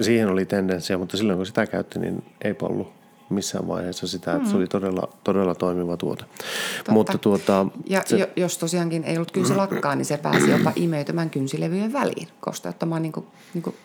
[0.00, 3.01] siihen oli tendenssiä, mutta silloin kun sitä käytti, niin ei ollut
[3.32, 4.50] missään vaiheessa sitä, että mm.
[4.50, 6.24] se oli todella, todella toimiva tuote.
[6.24, 6.92] Totta.
[6.92, 11.92] Mutta tuota, ja se, jos tosiaankin ei ollut kynsilakkaa, niin se pääsi jopa imeytymään kynsilevyjen
[11.92, 13.76] väliin, kosteuttamaan niin kuin, niin kuin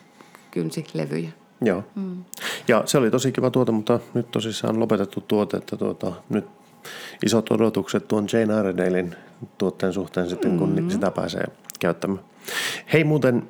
[0.51, 1.29] kynsilevyjä.
[1.61, 1.83] Joo.
[1.95, 2.23] Mm.
[2.67, 6.45] Ja se oli tosi kiva tuote, mutta nyt tosissaan lopetettu tuote, että tuota, nyt
[7.25, 9.15] isot odotukset tuon Jane Iredalein
[9.57, 10.89] tuotteen suhteen sitten, kun mm.
[10.89, 11.45] sitä pääsee
[11.79, 12.23] käyttämään.
[12.93, 13.47] Hei muuten,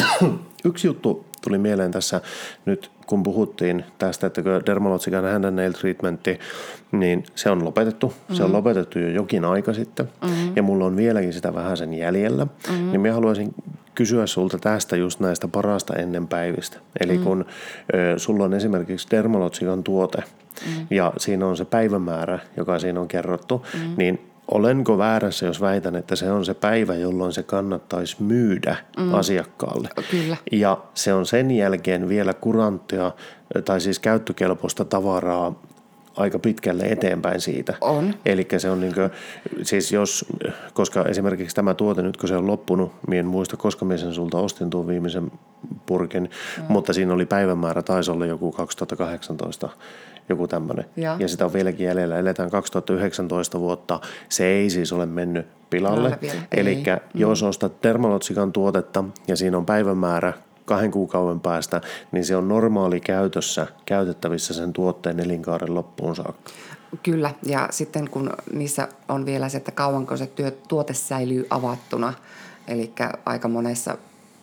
[0.64, 2.20] yksi juttu tuli mieleen tässä
[2.64, 6.40] nyt, kun puhuttiin tästä, että Dermalogican hand and nail treatmentti,
[6.92, 8.06] niin se on lopetettu.
[8.06, 8.34] Mm-hmm.
[8.34, 8.56] Se on mm-hmm.
[8.56, 10.08] lopetettu jo jokin aika sitten.
[10.22, 10.52] Mm-hmm.
[10.56, 12.44] Ja mulla on vieläkin sitä vähän sen jäljellä.
[12.44, 12.90] Mm-hmm.
[12.90, 13.54] Niin mä haluaisin
[13.94, 16.78] kysyä sulta tästä just näistä parasta ennen päivistä.
[17.00, 17.24] Eli mm-hmm.
[17.24, 17.44] kun
[17.94, 20.86] ö, sulla on esimerkiksi Dermalogican tuote, mm-hmm.
[20.90, 23.94] ja siinä on se päivämäärä, joka siinä on kerrottu, mm-hmm.
[23.96, 29.14] niin Olenko väärässä, jos väitän, että se on se päivä, jolloin se kannattaisi myydä mm.
[29.14, 29.88] asiakkaalle?
[30.10, 30.36] Kyllä.
[30.52, 33.12] Ja se on sen jälkeen vielä kuranttia
[33.64, 35.54] tai siis käyttökelpoista tavaraa
[36.16, 37.74] aika pitkälle eteenpäin siitä.
[37.80, 38.14] On.
[38.26, 39.10] Eli se on niin kuin,
[39.62, 40.24] siis jos,
[40.74, 44.14] koska esimerkiksi tämä tuote nyt kun se on loppunut, minä en muista koska minä sen
[44.14, 45.32] sulta ostin tuon viimeisen
[45.86, 46.64] purkin, mm.
[46.68, 49.68] mutta siinä oli päivämäärä, taisi olla joku 2018
[50.28, 50.84] joku tämmöinen.
[50.96, 51.16] Ja.
[51.18, 52.18] ja sitä on vieläkin jäljellä.
[52.18, 54.00] Eletään 2019 vuotta.
[54.28, 56.18] Se ei siis ole mennyt pilalle.
[56.52, 57.00] Eli mm.
[57.14, 60.32] jos ostat Dermalotsikan tuotetta ja siinä on päivämäärä
[60.64, 61.80] kahden kuukauden päästä,
[62.12, 66.50] niin se on normaali käytössä käytettävissä sen tuotteen elinkaaren loppuun saakka.
[67.02, 72.12] Kyllä, ja sitten kun niissä on vielä se, että kauanko se työ, tuote säilyy avattuna,
[72.68, 72.92] eli
[73.26, 73.98] aika monessa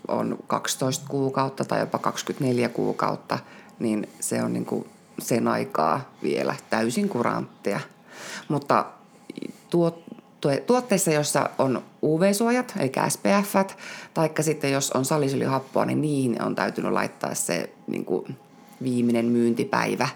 [0.08, 3.40] on 12 kuukautta tai jopa 24 kuukautta,
[3.80, 4.86] niin se on niin kuin
[5.52, 7.80] aikaa vielä täysin kuranttia.
[8.48, 8.86] Mutta
[9.70, 10.04] tuo,
[10.66, 13.76] tuotteissa, jossa on UV-suojat, eli SPF,
[14.14, 18.38] tai sitten jos on salisylyhappoa, niin niihin on täytynyt laittaa se niin kuin
[18.84, 20.10] viimeinen myyntipäivä,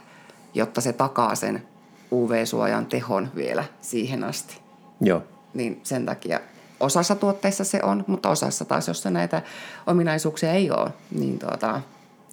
[0.53, 1.63] jotta se takaa sen
[2.11, 4.57] UV-suojan tehon vielä siihen asti.
[5.01, 5.23] Joo.
[5.53, 6.39] Niin sen takia
[6.79, 9.41] osassa tuotteissa se on, mutta osassa taas, jossa näitä
[9.87, 11.81] ominaisuuksia ei ole, niin tuota,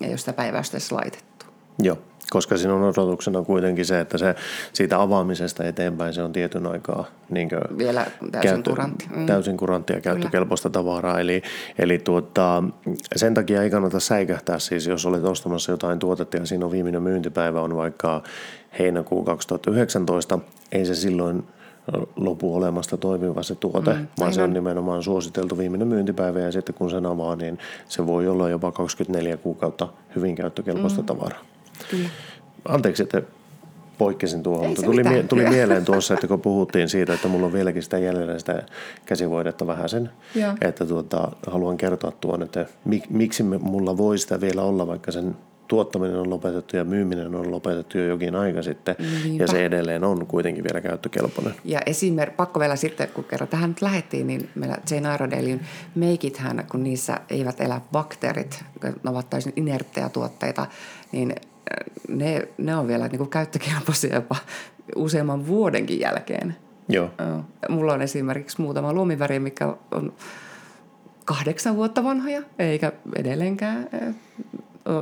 [0.00, 1.46] ei ole sitä päiväystössä laitettu.
[1.78, 1.98] Joo,
[2.30, 4.34] koska siinä on odotuksena kuitenkin se, että se
[4.72, 9.08] siitä avaamisesta eteenpäin se on tietyn aikaa niin Vielä täysin kurantti.
[9.16, 9.26] Mm.
[9.26, 11.20] Täysin kuranttia ja käyttökelpoista tavaraa.
[11.20, 11.42] Eli,
[11.78, 12.64] eli tuota,
[13.16, 17.02] sen takia ei kannata säikähtää siis, jos olet ostamassa jotain tuotetta ja siinä on viimeinen
[17.02, 18.22] myyntipäivä on vaikka
[18.78, 20.38] heinäkuu 2019,
[20.72, 21.44] ei se silloin
[22.16, 26.74] lopu olemasta toimiva se tuote, mm, vaan se on nimenomaan suositeltu viimeinen myyntipäivä ja sitten
[26.74, 31.06] kun sen avaa, niin se voi olla jopa 24 kuukautta hyvin käyttökelpoista mm.
[31.06, 31.40] tavaraa.
[31.90, 32.08] Kyllä.
[32.68, 33.22] Anteeksi, että
[33.98, 37.52] poikkesin tuohon, mutta tuli, mie- tuli mieleen tuossa, että kun puhuttiin siitä, että mulla on
[37.52, 38.62] vieläkin sitä jäljellä sitä
[39.06, 40.10] käsivoidetta vähän sen,
[40.60, 45.12] että tuota, haluan kertoa tuon, että mik, miksi me, mulla voi sitä vielä olla, vaikka
[45.12, 45.36] sen
[45.68, 49.44] tuottaminen on lopetettu ja myyminen on lopetettu jo jokin aika sitten Niinpä.
[49.44, 51.54] ja se edelleen on kuitenkin vielä käyttökelpoinen.
[51.64, 55.60] Ja esimerkiksi, pakko vielä sitten, kun kerran tähän nyt lähdettiin, niin meillä Jane Iredalein
[55.94, 60.66] meikithän, kun niissä eivät elä bakteerit, ne ovat täysin inerttejä tuotteita,
[61.12, 61.34] niin
[62.08, 64.36] ne, ne on vielä niin kuin käyttökelpoisia jopa
[64.96, 66.56] useamman vuodenkin jälkeen.
[66.88, 67.10] Joo.
[67.68, 70.12] Mulla on esimerkiksi muutama luomiväri, mikä on
[71.24, 74.14] kahdeksan vuotta vanhoja, eikä edelleenkään äh,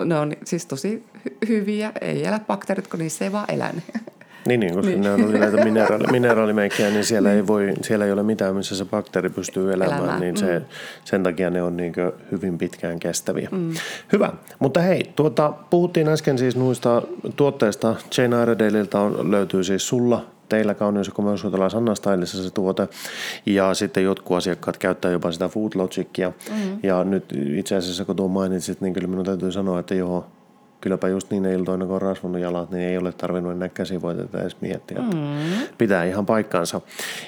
[0.04, 3.72] ne on siis tosi hy- hyviä, ei elä bakteerit, kun niissä ei vaan elä.
[4.48, 5.00] Niin, niin koska niin.
[5.00, 8.84] ne on näitä mineraali, mineraalimeikkejä, niin siellä, ei voi, siellä ei ole mitään, missä se
[8.84, 10.20] bakteeri pystyy elämään, elämään.
[10.20, 10.64] niin se, mm.
[11.04, 11.92] sen takia ne on niin
[12.30, 13.48] hyvin pitkään kestäviä.
[13.52, 13.70] Mm.
[14.12, 17.02] Hyvä, mutta hei, tuota, puhuttiin äsken siis noista
[17.36, 17.96] tuotteista.
[18.18, 22.88] Jane Iredaleilta on, löytyy siis sulla teillä kauneus- ja komeushoitolais Anna Stylissa se tuote.
[23.46, 26.32] Ja sitten jotkut asiakkaat käyttää jopa sitä Food Logicia.
[26.50, 26.78] Mm-hmm.
[26.82, 27.24] Ja nyt
[27.56, 30.26] itse asiassa kun tuo mainitsit, niin kyllä minun täytyy sanoa, että joo,
[30.80, 34.60] kylläpä just niin iltoina, kun on rasvannut jalat, niin ei ole tarvinnut enää käsivoitetta edes
[34.60, 34.98] miettiä.
[34.98, 35.68] Mm-hmm.
[35.78, 36.80] Pitää ihan paikkansa.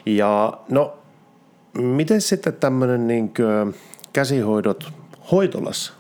[0.07, 0.99] Ja no,
[1.79, 3.35] miten sitten tämmöinen niin
[4.13, 4.93] käsihoidot
[5.33, 5.93] hoitolassa?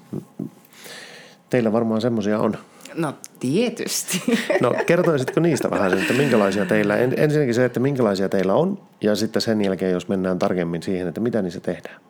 [1.50, 2.56] Teillä varmaan semmoisia on.
[2.94, 4.22] No tietysti.
[4.60, 9.42] No kertoisitko niistä vähän, että minkälaisia teillä, ensinnäkin se, että minkälaisia teillä on ja sitten
[9.42, 12.00] sen jälkeen, jos mennään tarkemmin siihen, että mitä niissä tehdään.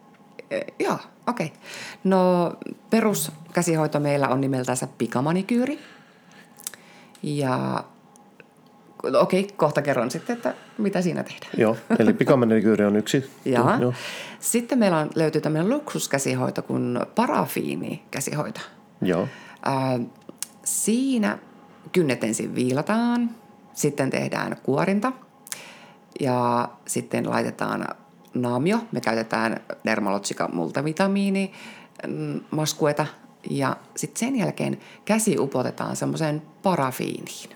[0.50, 1.46] E, joo, okei.
[1.46, 1.58] Okay.
[2.04, 2.52] No
[2.90, 5.78] peruskäsihoito meillä on nimeltänsä pikamanikyyri.
[7.22, 7.84] Ja
[9.20, 11.52] okei, okay, kohta kerron sitten, että mitä siinä tehdään.
[11.56, 13.30] Joo, eli pikamanikyyri on yksi.
[13.44, 13.78] ja.
[13.80, 13.94] Joo.
[14.40, 18.60] Sitten meillä on, löytyy tämmöinen luksuskäsihoito kuin parafiinikäsihoito.
[19.02, 19.28] Joo.
[19.66, 20.00] Äh,
[20.64, 21.38] Siinä
[21.92, 23.30] kynnet ensin viilataan,
[23.72, 25.12] sitten tehdään kuorinta
[26.20, 27.88] ja sitten laitetaan
[28.34, 28.78] naamio.
[28.92, 31.52] Me käytetään Dermalogica multivitamiini
[32.06, 33.06] mm, maskueta
[33.50, 37.50] ja sitten sen jälkeen käsi upotetaan semmoiseen parafiiniin.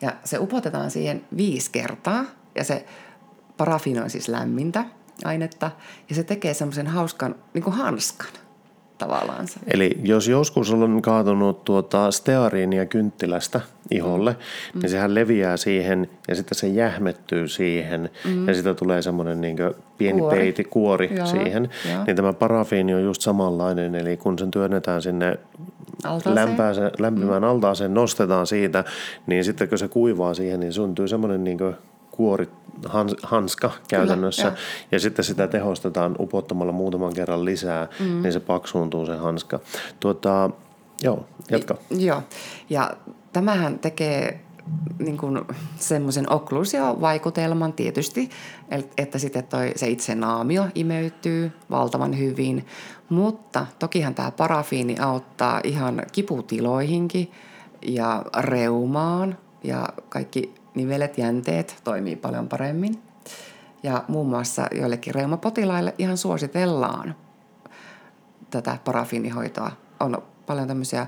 [0.00, 2.86] Ja se upotetaan siihen viisi kertaa ja se
[3.56, 4.84] parafiini on siis lämmintä
[5.24, 5.70] ainetta
[6.08, 8.28] ja se tekee semmoisen hauskan niin kuin hanskan–
[8.98, 9.46] tavallaan.
[9.66, 14.36] Eli jos joskus on kaatunut tuota steariinia kynttilästä iholle,
[14.74, 14.80] mm.
[14.80, 18.48] niin sehän leviää siihen ja sitten se jähmettyy siihen mm.
[18.48, 19.56] ja sitten tulee semmoinen niin
[19.98, 20.38] pieni kuori.
[20.38, 21.26] peiti, kuori Joo.
[21.26, 21.70] siihen.
[21.92, 22.04] Joo.
[22.04, 25.38] Niin tämä parafiini on just samanlainen, eli kun sen työnnetään sinne
[26.98, 27.48] lämpimään mm.
[27.48, 28.84] altaaseen, nostetaan siitä,
[29.26, 31.58] niin sitten kun se kuivaa siihen, niin syntyy semmoinen niin
[32.18, 32.48] kuori,
[32.86, 34.42] hans, hanska käytännössä.
[34.42, 34.56] Kyllä,
[34.92, 38.22] ja sitten sitä tehostetaan upottamalla muutaman kerran lisää, mm.
[38.22, 39.60] niin se paksuuntuu se hanska.
[40.00, 40.50] Tuota,
[41.02, 41.76] joo, jatka.
[41.90, 42.22] I, joo,
[42.70, 42.90] ja
[43.32, 44.40] tämähän tekee
[44.98, 45.40] niin kuin
[45.76, 48.30] semmoisen okkluusiovaikutelman tietysti,
[48.98, 52.66] että sitten toi, se itse naamio imeytyy valtavan hyvin,
[53.08, 57.32] mutta tokihan tämä parafiini auttaa ihan kiputiloihinkin
[57.82, 63.02] ja reumaan ja kaikki nivelet, jänteet toimii paljon paremmin.
[63.82, 67.14] Ja muun muassa joillekin reumapotilaille ihan suositellaan
[68.50, 69.70] tätä parafiinihoitoa.
[70.00, 71.06] On paljon tämmöisiä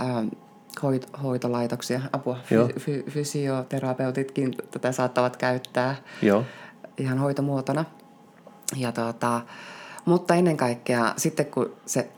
[0.00, 0.28] ähm,
[0.82, 2.38] hoit- hoitolaitoksia, apua,
[2.78, 6.44] fy- fysioterapeutitkin tätä saattavat käyttää Joo.
[6.98, 7.84] ihan hoitomuotona.
[8.76, 9.40] Ja tota,
[10.04, 12.08] mutta ennen kaikkea sitten kun se,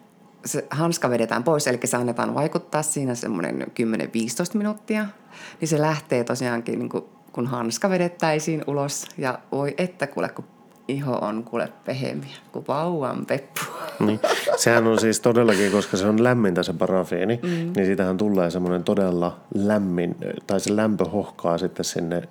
[0.48, 5.06] se hanska vedetään pois, eli se annetaan vaikuttaa siinä semmoinen 10-15 minuuttia–
[5.61, 10.44] niin se lähtee tosiaankin, niin kuin, kun hanska vedettäisiin ulos ja voi että kuule, kun
[10.88, 13.61] iho on kuule pehemiä, kuin vauvan peppu.
[14.00, 14.20] Niin.
[14.56, 17.48] Sehän on siis todellakin, koska se on lämmintä se parafiini, mm.
[17.48, 22.22] niin siitähän tulee semmoinen todella lämmin, tai se lämpö hohkaa sitten sinne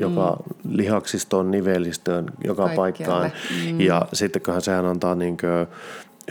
[0.00, 0.70] joka mm.
[0.76, 3.32] lihaksistoon, nivelistöön, joka paikkaan.
[3.64, 3.80] Mm.
[3.80, 5.36] Ja sittenköhän sehän antaa niin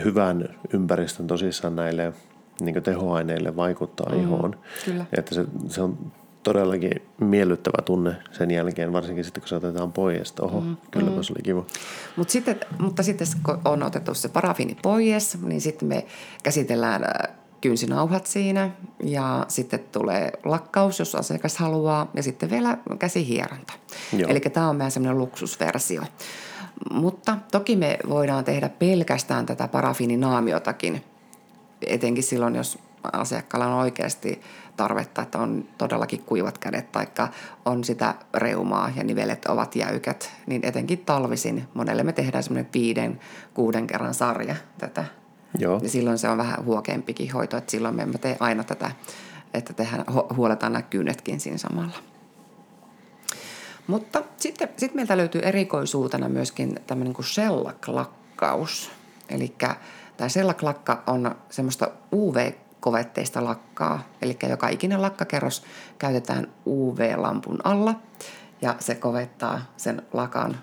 [0.04, 2.12] hyvän ympäristön tosissaan näille
[2.60, 4.56] niin tehoaineille vaikuttaa mm, ihoon.
[4.84, 5.06] Kyllä.
[5.18, 10.34] Että se, se on todellakin miellyttävä tunne sen jälkeen, varsinkin sitten kun se otetaan pois,
[10.40, 11.22] oho, mm, kyllä mm.
[11.22, 11.64] se oli kiva.
[12.16, 16.06] Mut sitten, mutta sitten kun on otettu se parafiini pois, niin sitten me
[16.42, 18.70] käsitellään äh, kynsinauhat siinä
[19.04, 23.72] ja sitten tulee lakkaus, jos asiakas haluaa ja sitten vielä käsihieronta.
[24.28, 26.02] Eli tämä on meidän semmoinen luksusversio.
[26.90, 31.04] Mutta toki me voidaan tehdä pelkästään tätä parafiininaamiotakin,
[31.86, 32.78] etenkin silloin, jos
[33.12, 34.42] asiakkaalla on oikeasti
[34.76, 37.06] tarvetta, että on todellakin kuivat kädet tai
[37.64, 43.20] on sitä reumaa ja nivelet ovat jäykät, niin etenkin talvisin monelle me tehdään semmoinen viiden,
[43.54, 45.04] kuuden kerran sarja tätä.
[45.58, 45.80] Joo.
[45.82, 48.90] Ja silloin se on vähän huokeampikin hoito, että silloin me emme tee aina tätä,
[49.54, 50.04] että tehdään,
[50.36, 52.13] huoletaan nämä kynnetkin siinä samalla.
[53.86, 58.90] Mutta sitten sit meiltä löytyy erikoisuutena myöskin tämmöinen kuin shellaklakkaus.
[59.28, 59.54] Eli
[60.16, 64.02] tämä shellaklakka on semmoista UV-kovetteista lakkaa.
[64.22, 65.62] Eli joka ikinen lakkakerros
[65.98, 67.94] käytetään UV-lampun alla
[68.62, 70.62] ja se kovettaa sen lakan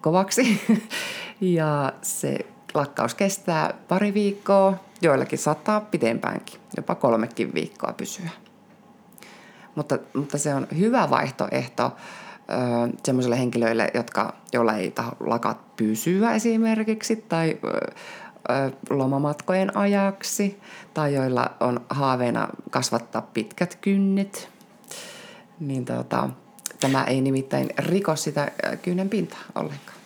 [0.00, 0.60] kovaksi.
[1.40, 2.38] ja se
[2.74, 8.30] lakkaus kestää pari viikkoa, joillakin saattaa pidempäänkin, jopa kolmekin viikkoa pysyä.
[9.74, 11.96] Mutta, mutta se on hyvä vaihtoehto
[13.04, 20.60] semmoisille henkilöille, jotka, joilla ei taho lakat pysyä esimerkiksi tai ö, lomamatkojen ajaksi
[20.94, 24.48] tai joilla on haaveena kasvattaa pitkät kynnet.
[25.60, 26.30] Niin tota,
[26.80, 28.50] tämä ei nimittäin riko sitä
[28.82, 30.00] kynnen pintaa ollenkaan.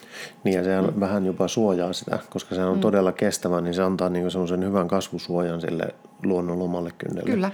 [0.45, 1.01] Niin ja sehän mm.
[1.01, 2.81] vähän jopa suojaa sitä, koska se on mm.
[2.81, 7.31] todella kestävä, niin se antaa niin semmoisen hyvän kasvusuojan sille luonnon lomalle kynnelle.
[7.31, 7.51] Kyllä.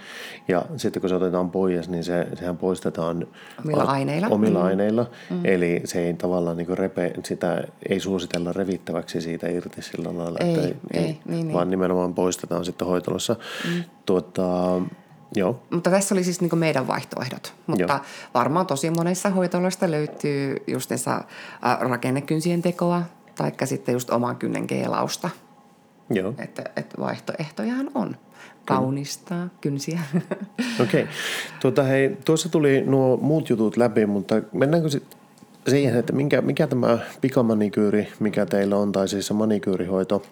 [0.49, 3.27] Ja sitten kun se otetaan pois, niin se, sehän poistetaan
[3.65, 4.29] omilla aineilla.
[4.29, 4.65] Omilla mm.
[4.65, 5.07] aineilla.
[5.31, 5.41] Mm.
[5.45, 10.55] Eli se ei tavallaan niin repe, sitä ei suositella revittäväksi siitä irti sillä lailla, ei,
[10.55, 11.53] että ei, ei, niin, niin.
[11.53, 13.37] vaan nimenomaan poistetaan sitten hoitolossa.
[13.69, 13.85] Mm.
[14.07, 14.81] Tuota,
[15.35, 15.63] Joo.
[15.71, 17.55] Mutta tässä oli siis niin meidän vaihtoehdot.
[17.67, 18.01] Mutta Joo.
[18.35, 20.91] varmaan tosi monessa hoitoloista löytyy just
[21.81, 23.03] rakennekynsien tekoa
[23.35, 25.31] tai sitten just oman kynnen keelausta.
[26.11, 26.35] Joo.
[26.39, 28.17] Että, että vaihtoehtojahan on.
[28.77, 30.01] Kaunistaa kynsiä.
[30.81, 31.03] Okei.
[31.03, 31.15] Okay.
[31.61, 35.19] Tuota, hei, tuossa tuli nuo muut jutut läpi, mutta mennäänkö sitten
[35.69, 40.23] siihen, että mikä, mikä tämä pikamanikyyri, mikä teillä on, tai siis se manikyyrihoito,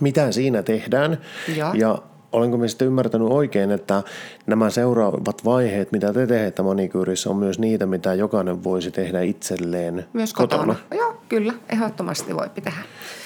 [0.00, 1.18] mitä siinä tehdään
[1.56, 1.98] ja, ja
[2.32, 4.02] olenko minä sitten ymmärtänyt oikein, että
[4.46, 10.06] nämä seuraavat vaiheet, mitä te teette manikyyrissä, on myös niitä, mitä jokainen voisi tehdä itselleen
[10.12, 10.74] Myös kotona.
[10.74, 11.00] kotona.
[11.02, 12.72] Joo, kyllä, ehdottomasti voi tehdä.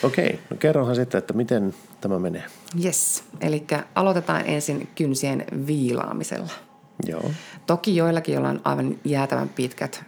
[0.02, 2.44] Okei, no kerrohan sitten, että miten tämä menee.
[2.84, 6.50] Yes, eli aloitetaan ensin kynsien viilaamisella.
[7.06, 7.30] Joo.
[7.66, 10.04] Toki joillakin, joilla on aivan jäätävän pitkät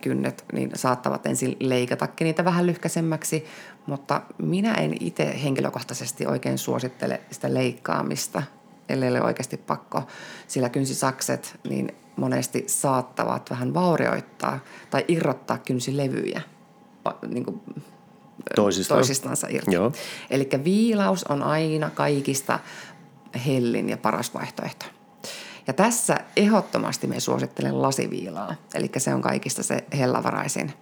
[0.00, 3.44] kynnet, niin saattavat ensin leikatakin niitä vähän lyhkäisemmäksi,
[3.86, 8.42] mutta minä en itse henkilökohtaisesti oikein suosittele sitä leikkaamista,
[8.88, 10.02] ellei ole oikeasti pakko,
[10.48, 14.58] sillä kynsisakset niin monesti saattavat vähän vaurioittaa
[14.90, 16.42] tai irrottaa kynsilevyjä
[17.28, 17.60] niin kuin
[18.54, 18.98] Toisistaan.
[18.98, 19.70] toisistansa irti.
[20.30, 22.58] Eli viilaus on aina kaikista
[23.46, 24.86] hellin ja paras vaihtoehto.
[25.66, 30.72] Ja tässä ehdottomasti me suosittelen lasiviilaa, eli se on kaikista se hellavaraisin.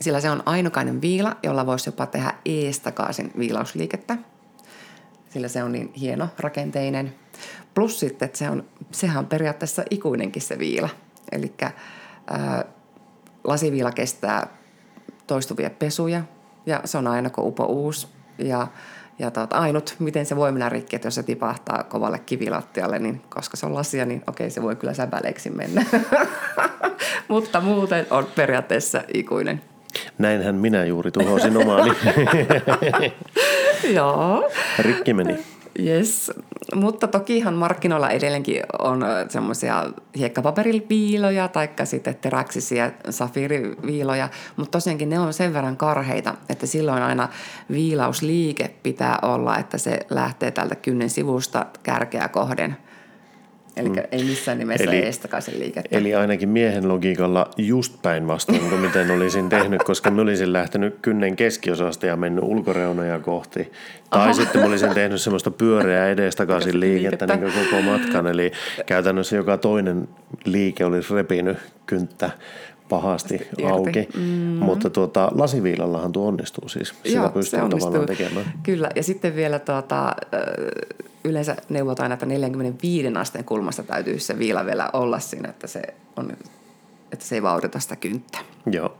[0.00, 4.16] Sillä se on ainokainen viila, jolla voisi jopa tehdä eestakaisin viilausliikettä,
[5.30, 7.14] sillä se on niin hieno rakenteinen.
[7.74, 10.88] Plus sitten, että se on, sehän on periaatteessa ikuinenkin se viila.
[11.32, 11.54] Eli
[13.44, 14.46] lasiviila kestää
[15.26, 16.22] toistuvia pesuja
[16.66, 18.08] ja se on aina kuin upo uusi.
[18.38, 18.66] Ja
[19.18, 23.22] ja tuota, ainut, miten se voi mennä rikki, että jos se tipahtaa kovalle kivilattialle, niin
[23.28, 25.84] koska se on lasia, niin okei, se voi kyllä säpäleeksi mennä.
[27.28, 29.62] Mutta muuten on periaatteessa ikuinen.
[30.18, 31.92] Näinhän minä juuri tuhosin omaani.
[33.96, 34.50] Joo.
[34.78, 35.55] Rikki meni.
[35.84, 36.32] Yes,
[36.74, 39.84] mutta tokihan markkinoilla edelleenkin on semmoisia
[40.18, 47.28] hiekkapaperiviiloja tai sitten teräksisiä safiriviiloja, mutta tosiaankin ne on sen verran karheita, että silloin aina
[47.70, 52.76] viilausliike pitää olla, että se lähtee tältä kynnen sivusta kärkeä kohden–
[53.76, 54.02] Eli mm.
[54.12, 55.98] ei missään nimessä eli, eestakaisen liikettä.
[55.98, 61.36] Eli ainakin miehen logiikalla just päinvastoin kuin miten olisin tehnyt, koska mä olisin lähtenyt kynnen
[61.36, 63.72] keskiosasta ja mennyt ulkoreunoja kohti.
[64.10, 64.32] Tai Aha.
[64.32, 67.60] sitten mä olisin tehnyt semmoista pyöreää edestakaisin liikettä, liikettä.
[67.60, 68.26] Niin koko matkan.
[68.26, 68.52] Eli
[68.86, 70.08] käytännössä joka toinen
[70.44, 72.30] liike olisi repinyt kynttä
[72.88, 74.08] pahasti auki.
[74.16, 74.22] Mm.
[74.64, 76.88] Mutta tuota, lasiviilallahan tuo onnistuu siis.
[76.88, 78.46] Sitä Joo, pystyy tavallaan tekemään.
[78.62, 80.14] Kyllä, ja sitten vielä tuota,
[81.26, 85.82] yleensä neuvotaan, että 45 asteen kulmasta täytyy se viila vielä olla siinä, että se,
[86.16, 86.36] on,
[87.12, 88.38] että se ei vaurita sitä kynttä.
[88.66, 88.96] Joo.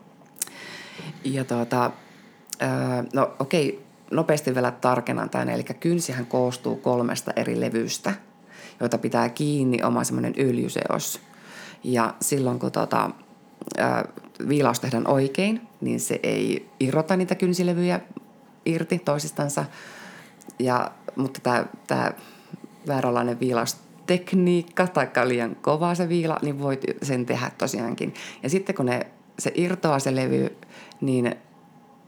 [1.25, 1.91] Ja tuota,
[3.15, 5.49] no okei, nopeasti vielä tarkennan tämän.
[5.49, 8.13] Eli kynsihän koostuu kolmesta eri levystä.
[8.81, 11.21] joita pitää kiinni oma semmoinen öljyseos.
[11.85, 12.71] Ja silloin kun
[13.79, 14.09] ää,
[14.49, 18.01] viilaus tehdään oikein, niin se ei irrota niitä kynsilevyjä
[18.67, 19.65] irti toisistansa.
[20.59, 22.13] Ja, mutta tämä, tämä
[22.87, 28.15] vääränlainen viilaustekniikka tai liian kova se viila, niin voit sen tehdä tosiaankin.
[28.43, 29.07] Ja sitten kun ne,
[29.39, 30.57] se irtoaa se levy,
[31.01, 31.37] niin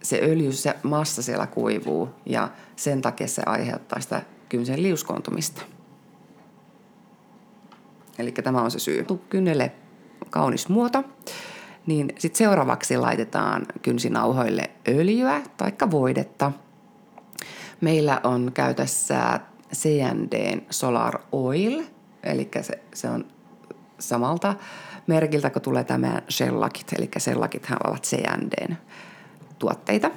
[0.02, 5.62] se öljy, se massa siellä kuivuu ja sen takia se aiheuttaa sitä kynsen liuskoontumista.
[8.18, 9.06] Eli tämä on se syy.
[9.28, 9.72] Kynnelle
[10.30, 11.04] kaunis muoto.
[11.86, 16.52] Niin sitten seuraavaksi laitetaan kynsinauhoille öljyä tai voidetta.
[17.80, 19.40] Meillä on käytössä
[19.74, 21.82] CND Solar Oil,
[22.22, 23.26] eli se, se on
[23.98, 24.54] samalta
[25.06, 28.76] merkiltä, kun tulee tämä Shellakit, eli Shellakithan ovat CNDn
[29.58, 30.10] tuotteita.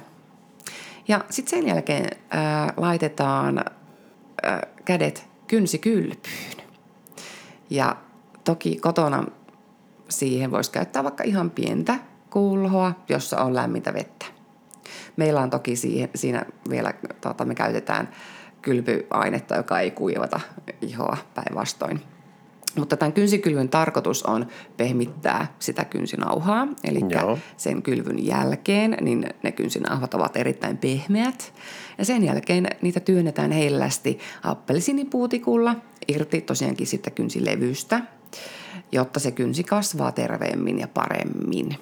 [1.08, 3.58] Ja sitten sen jälkeen ää, laitetaan
[4.42, 6.62] ää, kädet kynsikylpyyn.
[7.70, 7.96] Ja
[8.44, 9.24] toki kotona
[10.08, 11.98] siihen voisi käyttää vaikka ihan pientä
[12.30, 14.26] kulhoa, jossa on lämmintä vettä.
[15.16, 18.08] Meillä on toki siihen, siinä vielä, tota, me käytetään
[18.62, 20.40] kylpyainetta, joka ei kuivata
[20.80, 22.00] ihoa päinvastoin.
[22.76, 24.46] Mutta tämän kynsikylvyn tarkoitus on
[24.76, 27.38] pehmittää sitä kynsinauhaa, eli Joo.
[27.56, 31.54] sen kylvyn jälkeen niin ne kynsinauhat ovat erittäin pehmeät.
[31.98, 35.76] Ja sen jälkeen niitä työnnetään hellästi appelsinipuutikulla
[36.08, 38.00] irti tosiaankin sitä kynsilevystä,
[38.92, 41.76] jotta se kynsi kasvaa terveemmin ja paremmin.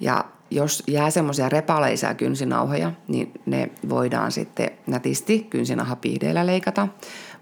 [0.00, 6.88] Ja jos jää semmoisia repaleisia kynsinauhoja, niin ne voidaan sitten nätisti kynsinauhapiihdeillä leikata,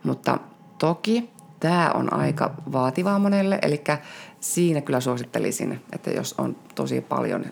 [0.05, 0.39] mutta
[0.79, 3.85] toki Tämä on aika vaativaa monelle, eli
[4.41, 7.45] siinä kyllä suosittelisin, että jos on tosi paljon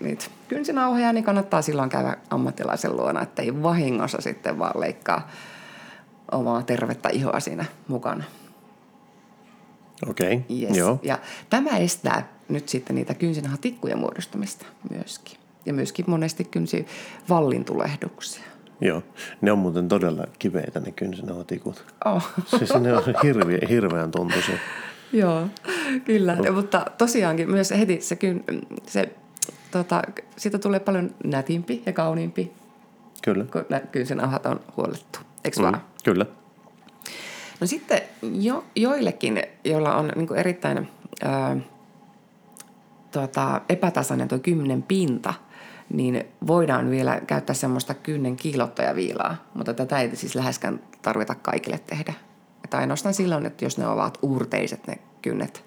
[0.00, 5.28] niitä kynsinauhoja, niin kannattaa silloin käydä ammattilaisen luona, että ei vahingossa sitten vaan leikkaa
[6.32, 8.24] omaa tervettä ihoa siinä mukana.
[10.08, 10.76] Okei, okay, yes.
[10.76, 10.98] joo.
[11.02, 11.18] Ja
[11.50, 15.38] tämä estää nyt sitten niitä kynsinauhatikkujen muodostumista myöskin.
[15.66, 16.86] Ja myöskin monesti kynsi
[17.28, 18.44] vallintulehduksia.
[18.80, 19.02] Joo,
[19.40, 21.84] ne on muuten todella kiveitä ne kynsinauhatikut.
[22.04, 22.28] Oh.
[22.46, 24.58] Siis ne on hirveän, hirveän tuntuisia.
[25.12, 25.46] Joo,
[26.04, 26.34] kyllä.
[26.34, 26.52] No.
[26.52, 28.44] Mutta tosiaankin myös heti se, kyn,
[28.86, 29.08] se
[29.70, 30.02] tota,
[30.36, 32.52] siitä tulee paljon nätimpi ja kauniimpi.
[33.22, 33.44] Kyllä.
[33.44, 35.82] Kun kynsinauhat on huolettu, eikö mm, vaan?
[36.04, 36.26] Kyllä.
[37.60, 40.88] No sitten jo, joillekin, joilla on niin erittäin
[41.22, 41.56] ää,
[43.14, 45.34] tota, epätasainen tuo kymmenen pinta–
[45.90, 52.14] niin voidaan vielä käyttää semmoista kynnen kiillottajaviilaa, mutta tätä ei siis läheskään tarvita kaikille tehdä.
[52.64, 55.64] Että ainoastaan silloin, että jos ne ovat uurteiset ne kynnet,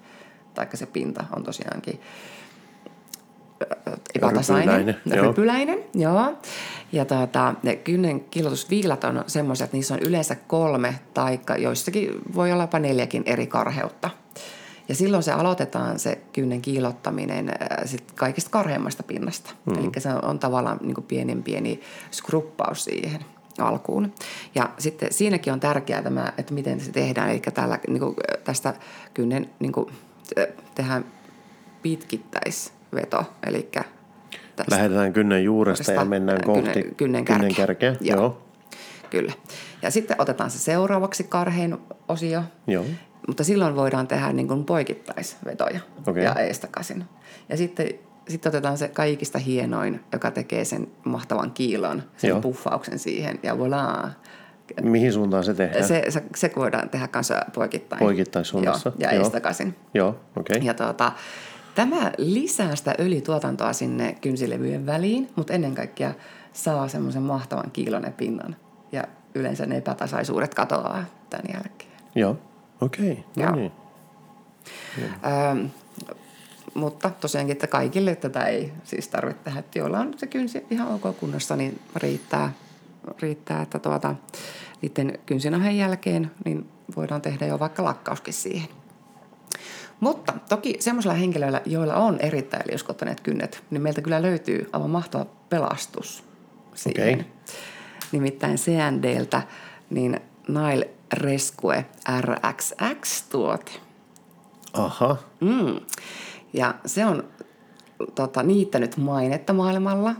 [0.54, 2.00] taikka se pinta on tosiaankin
[4.14, 6.14] epätasainen, rypyläinen, rypyläinen joo.
[6.14, 6.38] joo.
[6.92, 12.52] Ja tuota, ne kynnen kilotusviilat on semmoisia, että niissä on yleensä kolme, taikka joissakin voi
[12.52, 14.10] olla jopa neljäkin eri karheutta–
[14.88, 19.50] ja silloin se aloitetaan se kynnen kiilottaminen äh, sit kaikista karheimmasta pinnasta.
[19.66, 19.78] Mm.
[19.78, 23.24] Eli se on tavallaan niin pienen pieni skruppaus siihen
[23.58, 24.14] alkuun.
[24.54, 27.30] Ja sitten siinäkin on tärkeää tämä, että miten se tehdään.
[27.30, 28.74] Eli täällä, niin kuin, äh, tästä
[29.14, 29.88] kynnen niin kuin,
[30.38, 31.04] äh, tehdään
[31.82, 33.24] pitkittäisveto.
[33.46, 33.68] Eli
[34.56, 37.38] tästä, Lähdetään kynnen juuresta ja mennään kohti kynnen, kynnen, kärkeä.
[37.38, 37.96] kynnen kärkeä.
[38.00, 38.20] Joo.
[38.20, 38.42] Joo.
[39.10, 39.32] Kyllä.
[39.82, 41.76] Ja sitten otetaan se seuraavaksi karhein
[42.08, 42.42] osio.
[42.66, 42.84] Joo.
[43.28, 46.22] Mutta silloin voidaan tehdä niin kuin poikittaisvetoja okay.
[46.22, 47.04] ja eestakaisin.
[47.48, 47.88] Ja sitten,
[48.28, 52.40] sitten otetaan se kaikista hienoin, joka tekee sen mahtavan kiilon, sen Joo.
[52.40, 54.08] puffauksen siihen ja voilà.
[54.82, 55.84] Mihin suuntaan se tehdään?
[55.84, 57.98] Se, se, se voidaan tehdä kanssa poikittain.
[57.98, 58.92] Poikittaissuunnassa.
[58.98, 59.30] Joo, ja Joo.
[59.94, 60.56] Joo, okei.
[60.56, 60.66] Okay.
[60.66, 61.12] Ja tuota,
[61.74, 66.14] tämä lisää sitä öljytuotantoa sinne kynsilevyjen väliin, mutta ennen kaikkea
[66.52, 68.56] saa semmoisen mahtavan kiilon ja pinnan.
[68.92, 71.90] Ja yleensä ne epätasaisuudet katoaa tämän jälkeen.
[72.14, 72.36] Joo.
[72.80, 73.72] Okei, okay, no niin.
[75.26, 75.66] Ähm,
[76.74, 79.58] mutta tosiaankin, että kaikille tätä ei siis tarvitse tehdä.
[79.58, 82.52] Että joilla on se kynsi ihan ok kunnossa, niin riittää,
[83.22, 84.14] riittää että tuota,
[84.82, 88.68] niiden kynsinahen jälkeen niin voidaan tehdä jo vaikka lakkauskin siihen.
[90.00, 95.26] Mutta toki semmoisilla henkilöillä, joilla on erittäin liuskottaneet kynnet, niin meiltä kyllä löytyy aivan mahtava
[95.48, 96.24] pelastus
[96.74, 97.20] siihen.
[97.20, 97.24] Okay.
[98.12, 99.42] Nimittäin CNDltä,
[99.90, 101.86] niin Nile Rescue
[102.20, 103.72] RXX-tuote.
[104.72, 105.16] Aha.
[105.40, 105.80] Mm.
[106.52, 107.24] Ja se on
[108.14, 110.14] tota, niittänyt mainetta maailmalla.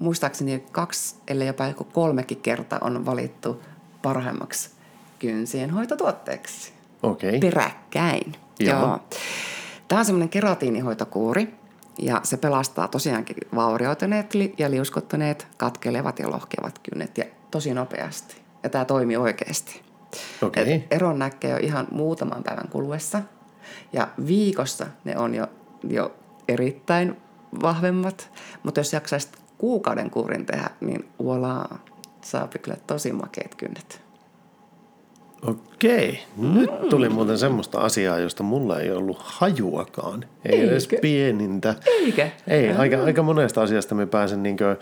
[0.00, 3.62] Muistaakseni kaksi, ellei jopa kolmekin kertaa on valittu
[4.02, 4.70] parhaimmaksi
[5.18, 6.72] kynsien hoitotuotteeksi.
[7.02, 7.28] Okei.
[7.36, 7.40] Okay.
[7.40, 8.32] Peräkkäin.
[8.60, 8.80] Joo.
[8.80, 8.98] Joo.
[9.88, 11.54] Tämä on semmoinen keratiinihoitokuuri
[11.98, 18.36] ja se pelastaa tosiaankin vaurioituneet ja liuskottuneet, katkelevat ja lohkevat kynnet ja tosi nopeasti.
[18.62, 19.83] Ja tämä toimii oikeasti.
[20.42, 20.74] Okei.
[20.74, 23.22] Et eron näkee jo ihan muutaman päivän kuluessa.
[23.92, 25.46] Ja viikossa ne on jo,
[25.88, 26.14] jo
[26.48, 27.16] erittäin
[27.62, 28.30] vahvemmat.
[28.62, 31.78] Mutta jos jaksaisit kuukauden kuurin tehdä, niin voilà,
[32.22, 34.03] saapi kyllä tosi makeat kynnet.
[35.44, 36.20] Okei.
[36.36, 40.24] Nyt tuli muuten semmoista asiaa, josta mulla ei ollut hajuakaan.
[40.44, 40.70] Ei Eikö?
[40.70, 41.74] edes pienintä.
[41.86, 42.28] Eikö?
[42.46, 44.76] Ei, aika, aika monesta asiasta me pääsen, niin kuin,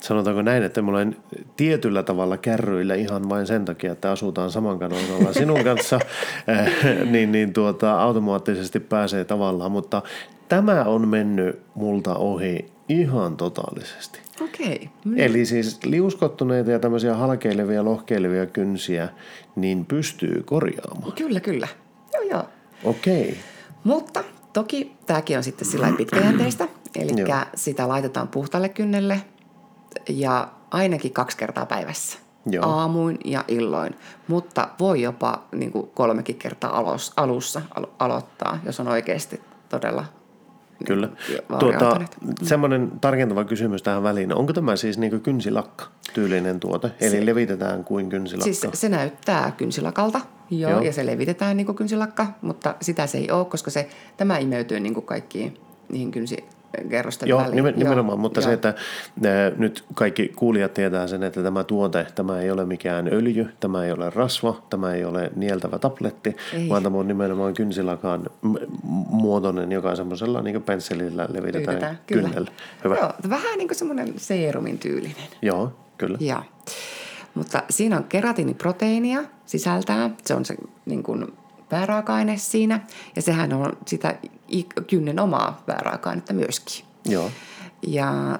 [0.00, 1.16] sanotaanko näin, että mulla olen
[1.56, 6.00] tietyllä tavalla kärryillä ihan vain sen takia, että asutaan saman kanavalla sinun kanssa,
[6.48, 6.72] eh,
[7.10, 10.02] niin, niin tuota, automaattisesti pääsee tavallaan, mutta
[10.48, 14.20] tämä on mennyt multa ohi ihan totaalisesti.
[14.40, 14.90] Okei.
[15.16, 19.08] Eli siis liuskottuneita ja tämmöisiä halkeilevia, lohkeilevia kynsiä,
[19.56, 21.12] niin pystyy korjaamaan.
[21.12, 21.68] Kyllä, kyllä.
[22.14, 22.44] Joo, joo.
[22.84, 23.38] Okei.
[23.84, 26.68] Mutta toki tämäkin on sitten sillä pitkäjänteistä.
[27.00, 27.12] Eli
[27.54, 29.20] sitä laitetaan puhtaalle kynnelle
[30.08, 32.18] ja ainakin kaksi kertaa päivässä.
[32.46, 32.64] Joo.
[32.64, 33.94] Aamuin ja illoin.
[34.28, 40.04] Mutta voi jopa niin kuin kolmekin kertaa alus, alussa alo- aloittaa, jos on oikeasti todella
[40.84, 41.08] Kyllä.
[41.58, 42.16] Tuota, vaurioituneet.
[42.42, 44.34] semmoinen tarkentava kysymys tähän väliin.
[44.34, 46.90] Onko tämä siis niin kynsilakka tyylinen tuote?
[47.00, 48.44] Eli Se- levitetään kuin kynsilakka?
[48.44, 50.20] Siis se näyttää kynsilakalta,
[50.50, 50.80] joo, Joo.
[50.80, 54.80] ja se levitetään niin kuin kynsilakka, mutta sitä se ei ole, koska se, tämä imeytyy
[54.80, 55.58] niin kuin kaikkiin
[55.88, 56.10] niihin
[56.76, 57.56] kynsikerrosten Joo, väliin.
[57.56, 58.44] nimen, nimenomaan, mutta joo.
[58.48, 58.68] se, että
[59.24, 63.84] ää, nyt kaikki kuulijat tietää sen, että tämä tuote, tämä ei ole mikään öljy, tämä
[63.84, 66.68] ei ole rasva, tämä ei ole nieltävä tabletti, Ei.
[66.68, 68.30] vaan tämä on nimenomaan kynsilakaan
[69.10, 72.22] muotoinen, joka semmoisella niin pensselillä levitetään Pyydetään, kyllä.
[72.22, 72.50] kynnelle.
[72.84, 72.96] Hyvä.
[72.96, 75.16] Joo, vähän niin kuin semmoinen seerumin tyylinen.
[75.42, 76.18] Joo, kyllä.
[76.20, 76.42] Joo.
[77.34, 80.10] Mutta siinä on keratiiniproteiinia sisältää.
[80.24, 80.56] Se on se
[80.86, 81.26] niin kuin
[81.68, 82.80] pääraaka-aine siinä.
[83.16, 84.18] Ja sehän on sitä
[84.86, 86.86] kynnen omaa pääraaka-ainetta myöskin.
[87.04, 87.30] Joo,
[87.86, 88.38] Ja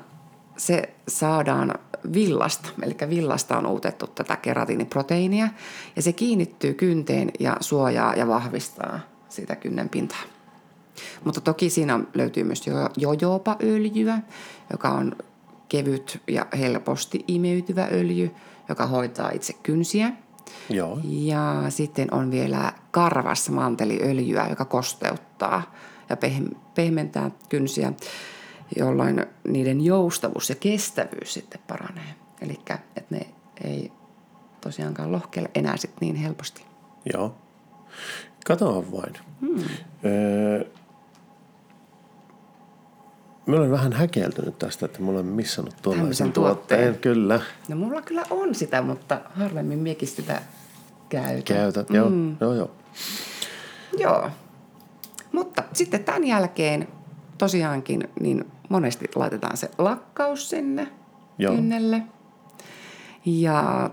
[0.57, 1.75] se saadaan
[2.13, 5.49] villasta, eli villasta on uutettu tätä keratiiniproteiinia.
[5.97, 10.23] Ja se kiinnittyy kynteen ja suojaa ja vahvistaa sitä kynnen pintaa.
[11.25, 14.19] Mutta toki siinä löytyy myös jo- jojobaöljyä,
[14.71, 15.17] joka on
[15.69, 18.31] kevyt ja helposti imeytyvä öljy,
[18.69, 20.13] joka hoitaa itse kynsiä.
[20.71, 25.75] Joo, Ja sitten on vielä karvas manteliöljyä, joka kosteuttaa
[26.11, 27.93] ja peh- pehmentää kynsiä,
[28.77, 32.15] jolloin niiden joustavuus ja kestävyys sitten paranee.
[32.41, 32.61] Eli
[32.97, 33.27] että ne
[33.65, 33.93] ei
[34.61, 36.65] tosiaankaan lohkeile enää sit niin helposti.
[37.13, 37.35] joo.
[38.47, 39.15] Katoa vain.
[39.41, 39.65] Hmm.
[40.05, 40.65] Öö,
[43.47, 46.81] Mä olen vähän häkeltynyt tästä, että mä olen missannut tuollaisen tuotteen.
[46.81, 47.01] tuotteen.
[47.01, 50.43] Kyllä, No mulla kyllä on sitä, mutta harvemmin miekin sitä
[51.09, 51.43] käytän.
[51.43, 51.91] käytät.
[51.91, 52.71] Joo, joo, joo.
[53.99, 54.31] Joo.
[55.33, 56.89] Mutta sitten tämän jälkeen
[57.39, 60.89] tosiaankin niin monesti laitetaan se lakkaus sinne
[61.39, 61.55] Joo.
[61.55, 62.03] kynnelle.
[63.27, 63.91] Ja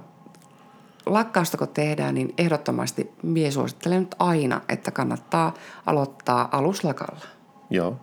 [1.06, 5.54] lakkausta kun tehdään, niin ehdottomasti mie suosittelen nyt aina, että kannattaa
[5.86, 7.26] aloittaa aluslakalla.
[7.70, 7.98] Joo,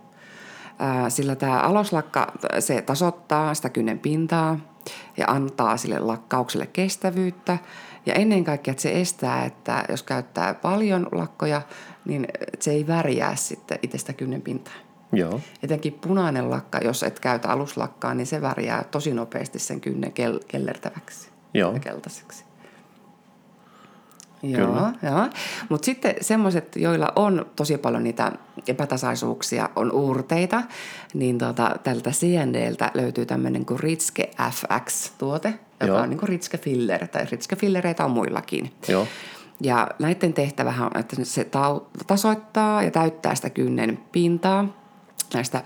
[1.09, 4.59] Sillä tämä aluslakka, se tasoittaa sitä kynnen pintaa
[5.17, 7.57] ja antaa sille lakkaukselle kestävyyttä.
[8.05, 11.61] Ja ennen kaikkea, että se estää, että jos käyttää paljon lakkoja,
[12.05, 12.27] niin
[12.59, 14.73] se ei värjää sitten itse sitä kynnen pintaa.
[15.13, 20.11] joo, Etenkin punainen lakka, jos et käytä aluslakkaa, niin se värjää tosi nopeasti sen kynnen
[20.11, 21.73] kel- kellertäväksi Joo.
[21.73, 22.45] ja keltaiseksi.
[24.41, 24.57] Kyllä.
[24.57, 25.29] Joo, joo.
[25.69, 28.31] Mutta sitten semmoiset, joilla on tosi paljon niitä
[28.67, 30.63] epätasaisuuksia, on uurteita,
[31.13, 36.01] niin tota, tältä CNDltä löytyy tämmöinen kuin Ritske FX-tuote, joka Joo.
[36.01, 38.73] on niin kuin Ritske Filler, tai Ritske Fillereitä on muillakin.
[38.87, 39.07] joo,
[39.61, 41.47] Ja näiden tehtävähän on, että se
[42.07, 44.65] tasoittaa ja täyttää sitä kynnen pintaa
[45.33, 45.63] näistä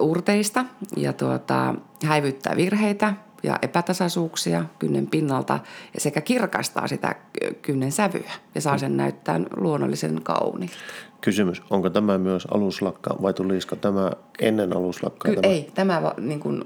[0.00, 0.64] urteista
[0.96, 1.74] ja tuota,
[2.04, 3.14] häivyttää virheitä
[3.46, 5.58] ja epätasaisuuksia kynnen pinnalta
[5.94, 10.74] ja sekä kirkastaa sitä ky- kynnen sävyä ja saa sen näyttää luonnollisen kauniilta.
[11.20, 15.30] Kysymys, onko tämä myös aluslakka vai tulisiko tämä ennen aluslakkaa?
[15.34, 15.52] Ky- tämä?
[15.52, 16.64] ei, tämä niin kuin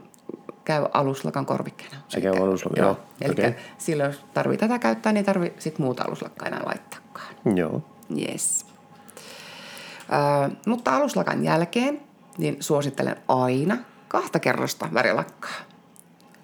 [0.64, 1.96] käy aluslakan korvikkeena.
[2.08, 3.54] Se käy aluslakan, joo, Eli okei.
[3.78, 7.34] silloin jos tarvii tätä käyttää, niin tarvii sit muuta aluslakkaa enää laittaakaan.
[7.56, 7.82] Joo,
[8.28, 8.66] Yes.
[10.12, 12.00] Ö, mutta aluslakan jälkeen
[12.38, 13.76] niin suosittelen aina
[14.08, 15.50] kahta kerrosta värilakkaa,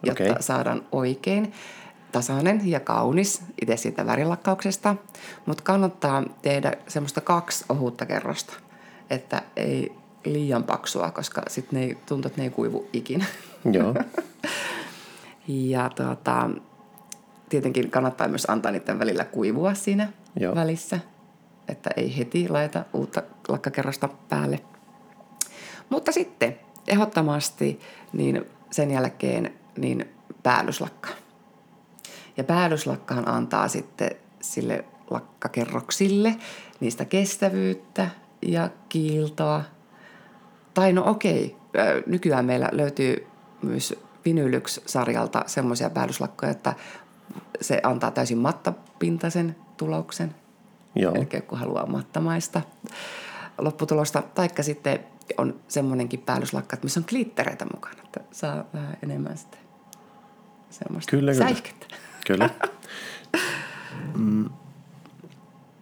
[0.03, 0.43] jotta Okei.
[0.43, 1.53] saadaan oikein
[2.13, 4.97] tasainen ja kaunis itse siitä värilakkauksesta.
[5.47, 8.53] Mutta kannattaa tehdä semmoista kaksi ohutta kerrosta,
[9.11, 9.93] että ei
[10.25, 13.25] liian paksua, koska sitten ne ei, tuntuu, että ne ei kuivu ikinä.
[13.73, 13.95] joo,
[15.49, 16.51] Ja tuota,
[17.49, 20.55] tietenkin kannattaa myös antaa niiden välillä kuivua siinä Joo.
[20.55, 21.01] välissä,
[21.69, 24.61] että ei heti laita uutta lakkakerrosta päälle.
[25.89, 27.81] Mutta sitten ehdottomasti
[28.13, 31.09] niin sen jälkeen niin päällyslakka.
[32.37, 34.11] Ja päällyslakkahan antaa sitten
[34.41, 36.37] sille lakkakerroksille,
[36.81, 38.11] niistä kestävyyttä
[38.43, 39.63] ja kiiltoa.
[40.75, 41.57] Tai no okei,
[42.07, 43.27] nykyään meillä löytyy
[43.63, 46.75] myös Vinylyx-sarjalta semmoisia päällyslakkoja, että
[47.61, 50.35] se antaa täysin mattapintaisen tuloksen.
[50.95, 51.15] Joo.
[51.15, 52.63] Eli kun haluaa mattamaista
[53.59, 54.23] lopputulosta.
[54.23, 55.01] Taikka sitten
[55.39, 59.66] on semmoinenkin päällyslakka, missä on glittereitä mukana, että saa vähän enemmän sitten
[60.85, 61.45] semmoista Kyllä, kyllä.
[61.45, 61.87] säihkettä.
[62.27, 62.51] Kyllä.
[64.17, 64.51] Mm.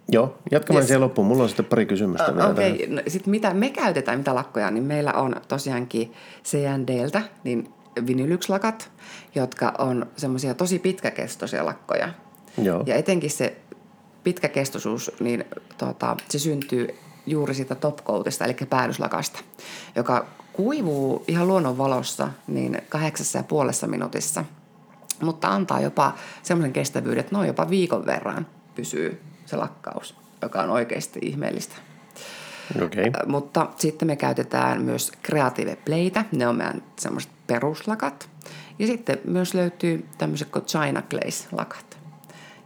[0.08, 0.88] Joo, jatkamaan Yes.
[0.88, 1.26] siellä loppuun.
[1.28, 2.92] Mulla on sitten pari kysymystä vielä Okei, tähän.
[2.92, 2.94] okay.
[2.96, 6.12] no, sitten mitä me käytetään, mitä lakkoja, niin meillä on tosiaankin
[6.44, 7.68] CNDltä niin
[8.06, 8.90] vinylykslakat,
[9.34, 12.08] jotka on semmoisia tosi pitkäkestoisia lakkoja.
[12.62, 12.82] Joo.
[12.86, 13.56] Ja etenkin se
[14.24, 15.44] pitkäkestoisuus, niin
[15.78, 16.88] tota, se syntyy
[17.26, 19.40] juuri siitä topcoatista, eli päällyslakasta,
[19.96, 24.44] joka kuivuu ihan luonnonvalossa niin kahdeksassa ja puolessa minuutissa,
[25.24, 30.70] mutta antaa jopa semmoisen kestävyyden, että noin jopa viikon verran pysyy se lakkaus, joka on
[30.70, 31.74] oikeasti ihmeellistä.
[32.76, 33.04] Okay.
[33.26, 38.28] Mutta sitten me käytetään myös Creative Playtä, ne on meidän semmoiset peruslakat.
[38.78, 41.98] Ja sitten myös löytyy tämmöiset kuin China Glaze-lakat.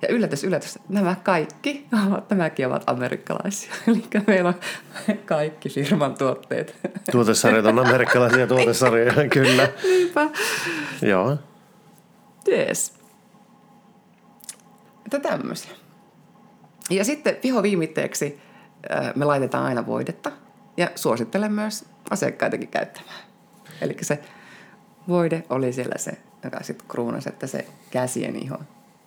[0.02, 3.72] Ja yllätys, yllätys, nämä kaikki, ovat, nämäkin ovat amerikkalaisia.
[3.88, 4.54] Eli meillä on
[5.26, 6.76] kaikki firman tuotteet.
[7.10, 9.68] Tuotesarjat on amerikkalaisia tuotesarjoja, kyllä.
[9.82, 10.28] Niinpä.
[11.02, 11.38] Joo.
[12.46, 12.94] Jees.
[15.06, 15.72] Että tämmöisiä.
[16.90, 18.40] Ja sitten vihoviimitteeksi
[18.90, 20.32] ö, me laitetaan aina voidetta
[20.76, 23.20] ja suosittelen myös asiakkaitakin käyttämään.
[23.80, 24.22] Eli se
[25.08, 26.12] voide oli siellä se,
[26.44, 28.58] joka sitten kruunasi, että se käsien iho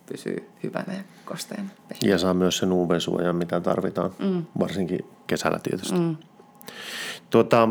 [0.06, 1.68] pysyy hyvänä ja kosteena.
[2.02, 4.46] Ja saa myös sen UV-suojan, mitä tarvitaan, mm.
[4.58, 5.98] varsinkin kesällä tietysti.
[5.98, 6.16] Mm.
[7.30, 7.68] Tuota,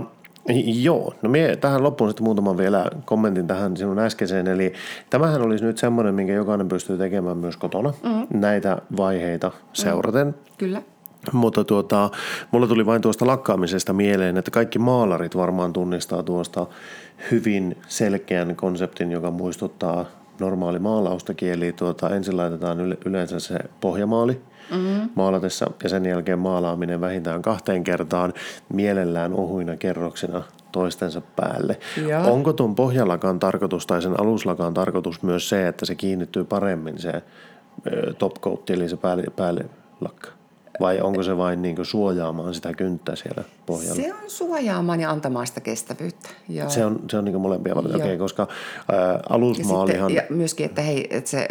[0.66, 4.48] joo, no mie tähän loppuun sitten muutaman vielä kommentin tähän sinun äskeiseen.
[4.48, 4.74] Eli
[5.10, 8.39] tämähän olisi nyt semmoinen, minkä jokainen pystyy tekemään myös kotona mm.
[8.39, 10.28] näitä vaiheita seuraten.
[10.28, 10.34] Mm.
[10.58, 10.82] Kyllä.
[11.32, 12.10] Mutta tuota,
[12.52, 16.68] mulla tuli vain tuosta lakkaamisesta mieleen, että kaikki maalarit varmaan tunnistaa tuosta
[17.32, 20.06] hyvin selkeän konseptin, joka muistuttaa
[20.39, 21.52] normaali maalaustakin.
[21.52, 25.09] Eli tuota, ensin laitetaan yle- yleensä se pohjamaali mm-hmm.
[25.15, 28.34] maalatessa ja sen jälkeen maalaaminen vähintään kahteen kertaan
[28.74, 31.80] mielellään ohuina kerroksina toistensa päälle.
[32.07, 32.34] Joo.
[32.34, 37.11] Onko tuon pohjalakan tarkoitus tai sen aluslakan tarkoitus myös se, että se kiinnittyy paremmin se
[37.11, 39.65] ö, top coat, eli se päälle, päälle
[40.01, 40.30] lakka?
[40.80, 43.95] Vai onko se vain niin suojaamaan sitä kynttä siellä pohjalla?
[43.95, 46.30] Se on suojaamaan ja antamaan sitä kestävyyttä.
[46.49, 46.69] Joo.
[46.69, 48.05] Se on, se on niin molempia valita, Joo.
[48.05, 48.47] okay, koska
[48.91, 50.09] ja, alusmaalihan...
[50.11, 51.47] sitten, ja myöskin, että hei, että se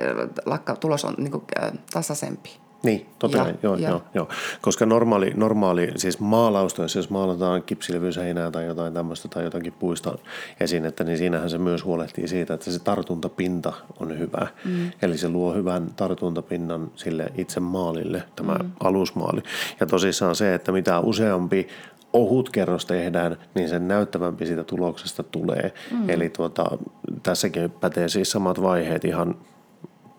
[0.46, 1.44] lakka, tulos on niin kuin,
[1.92, 2.50] tasaisempi.
[2.82, 4.28] Niin, totta Ja- kai, joo, ja- joo, joo.
[4.60, 10.18] Koska normaali, normaali siis maalaustoissa, jos maalataan kipsilevyyseinää tai jotain tämmöistä tai jotakin puista
[10.60, 14.46] esinettä, niin siinähän se myös huolehtii siitä, että se tartuntapinta on hyvä.
[14.64, 14.90] Mm.
[15.02, 18.70] Eli se luo hyvän tartuntapinnan sille itse maalille, tämä mm.
[18.80, 19.42] alusmaali.
[19.80, 21.68] Ja tosissaan se, että mitä useampi
[22.12, 25.72] ohut kerros tehdään, niin sen näyttävämpi siitä tuloksesta tulee.
[25.90, 26.10] Mm.
[26.10, 26.78] Eli tuota,
[27.22, 29.34] tässäkin pätee siis samat vaiheet ihan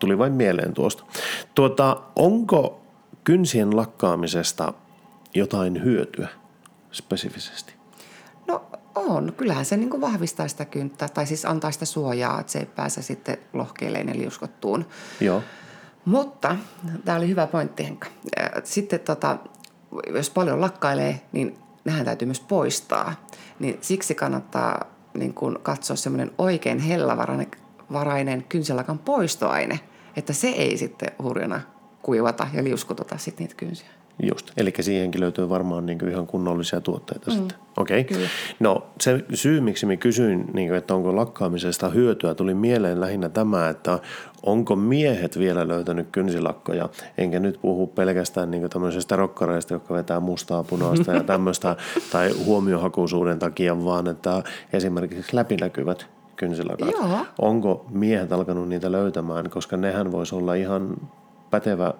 [0.02, 1.04] tuli vain mieleen tuosta.
[1.54, 2.82] Tuota, onko
[3.24, 4.72] kynsien lakkaamisesta
[5.34, 6.28] jotain hyötyä
[6.92, 7.74] spesifisesti?
[8.46, 9.32] No on.
[9.36, 13.02] Kyllähän se niin vahvistaa sitä kynttä, tai siis antaa sitä suojaa, että se ei pääse
[13.02, 14.86] sitten lohkeileen ja liuskottuun.
[15.20, 15.42] Joo.
[16.04, 16.56] Mutta,
[17.04, 18.08] tämä oli hyvä pointti Henkka.
[18.64, 19.38] Sitten tota,
[20.14, 23.14] jos paljon lakkailee, niin nehän täytyy myös poistaa.
[23.58, 24.84] Niin siksi kannattaa
[25.14, 27.50] niin kun katsoa semmoinen oikein hellävarainen
[27.92, 29.80] varainen kynsilakan poistoaine,
[30.16, 31.60] että se ei sitten hurjana
[32.02, 33.88] kuivata ja liuskutota sitten niitä kynsiä.
[34.22, 34.50] Just.
[34.56, 37.36] Eli siihenkin löytyy varmaan niin ihan kunnollisia tuotteita mm.
[37.36, 37.58] sitten.
[37.76, 38.00] Okei.
[38.00, 38.16] Okay.
[38.16, 38.28] Kyllä.
[38.60, 43.28] No se syy, miksi mä kysyin, niin kuin, että onko lakkaamisesta hyötyä, tuli mieleen lähinnä
[43.28, 43.98] tämä, että
[44.42, 46.88] onko miehet vielä löytänyt kynsilakkoja,
[47.18, 51.76] enkä nyt puhu pelkästään niin tämmöisestä rokkareista, jotka vetää mustaa, punaista ja tämmöistä,
[52.12, 54.42] tai huomiohakuisuuden takia, vaan että
[54.72, 56.06] esimerkiksi läpinäkyvät
[56.36, 56.90] kynsilakat.
[56.90, 57.26] Joo.
[57.38, 60.96] Onko miehet alkanut niitä löytämään, koska nehän voisi olla ihan
[61.50, 61.94] pätevä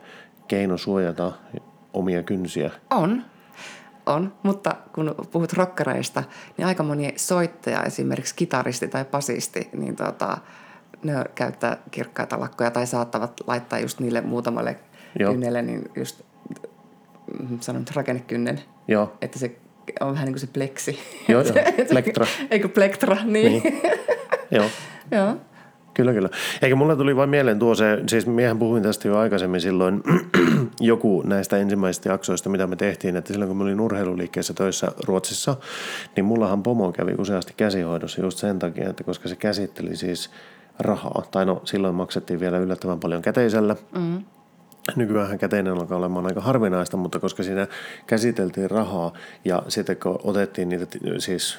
[0.49, 1.33] keino suojata
[1.93, 2.70] omia kynsiä.
[2.91, 3.24] On,
[4.07, 6.22] on, mutta kun puhut rokkareista,
[6.57, 10.39] niin aika moni soittaja, esimerkiksi kitaristi tai basisti, niin tota,
[11.03, 14.76] ne käyttää kirkkaita lakkoja tai saattavat laittaa just niille muutamalle
[15.18, 15.33] Joo.
[15.33, 16.22] kynnelle, niin just
[17.41, 19.12] mm, sanon rakennekynnen, Joo.
[19.20, 19.57] että se
[20.01, 20.99] on vähän niin kuin se pleksi.
[21.28, 21.55] Joo, joo.
[21.90, 22.26] Plektra.
[22.51, 23.62] Eikö plektra, niin.
[23.62, 23.82] Niin.
[24.51, 24.66] Joo.
[25.11, 25.36] joo.
[25.95, 26.28] Kyllä, kyllä.
[26.62, 30.03] Eikä mulle tuli vain mieleen tuo se, siis miehän puhuin tästä jo aikaisemmin silloin
[30.80, 35.57] joku näistä ensimmäisistä jaksoista, mitä me tehtiin, että silloin kun mä olin urheiluliikkeessä töissä Ruotsissa,
[36.16, 40.30] niin mullahan pomo kävi useasti käsihoidossa just sen takia, että koska se käsitteli siis
[40.78, 44.22] rahaa, tai no silloin maksettiin vielä yllättävän paljon käteisellä, mm.
[44.97, 47.66] Nykyään käteinen alkaa olemaan aika harvinaista, mutta koska siinä
[48.07, 49.12] käsiteltiin rahaa
[49.45, 50.87] ja sitten kun otettiin niitä
[51.18, 51.59] siis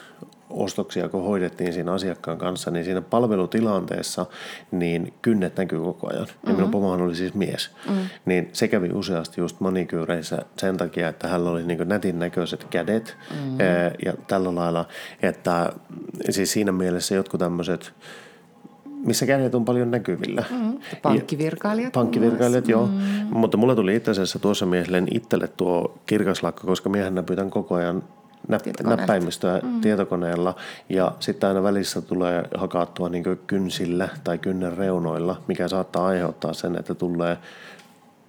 [0.49, 4.25] ostoksia, kun hoidettiin siinä asiakkaan kanssa, niin siinä palvelutilanteessa
[4.71, 6.27] niin kynnet näkyy koko ajan.
[6.47, 7.71] Ja minun pomohan oli siis mies.
[7.89, 7.95] Mm.
[8.25, 13.17] Niin se kävi useasti just manikyyreissä sen takia, että hänellä oli niin nätin näköiset kädet
[13.31, 13.57] mm.
[14.05, 14.87] ja tällä lailla,
[15.21, 15.73] että
[16.29, 17.93] siis siinä mielessä jotkut tämmöiset
[19.05, 20.43] missä kädet on paljon näkyvillä.
[20.49, 20.79] Mm.
[21.01, 21.93] Pankkivirkailijat.
[21.93, 22.85] Pankkivirkailijat, joo.
[22.85, 23.37] Mm.
[23.37, 28.03] Mutta mulle tuli itse asiassa tuossa miehelle itselle tuo kirkaslakko, koska miehenä pyytän koko ajan
[28.51, 29.81] näp- näppäimistöä mm.
[29.81, 30.55] tietokoneella
[30.89, 36.75] ja sitten aina välissä tulee hakattua niin kynsillä tai kynnen reunoilla, mikä saattaa aiheuttaa sen,
[36.79, 37.37] että tulee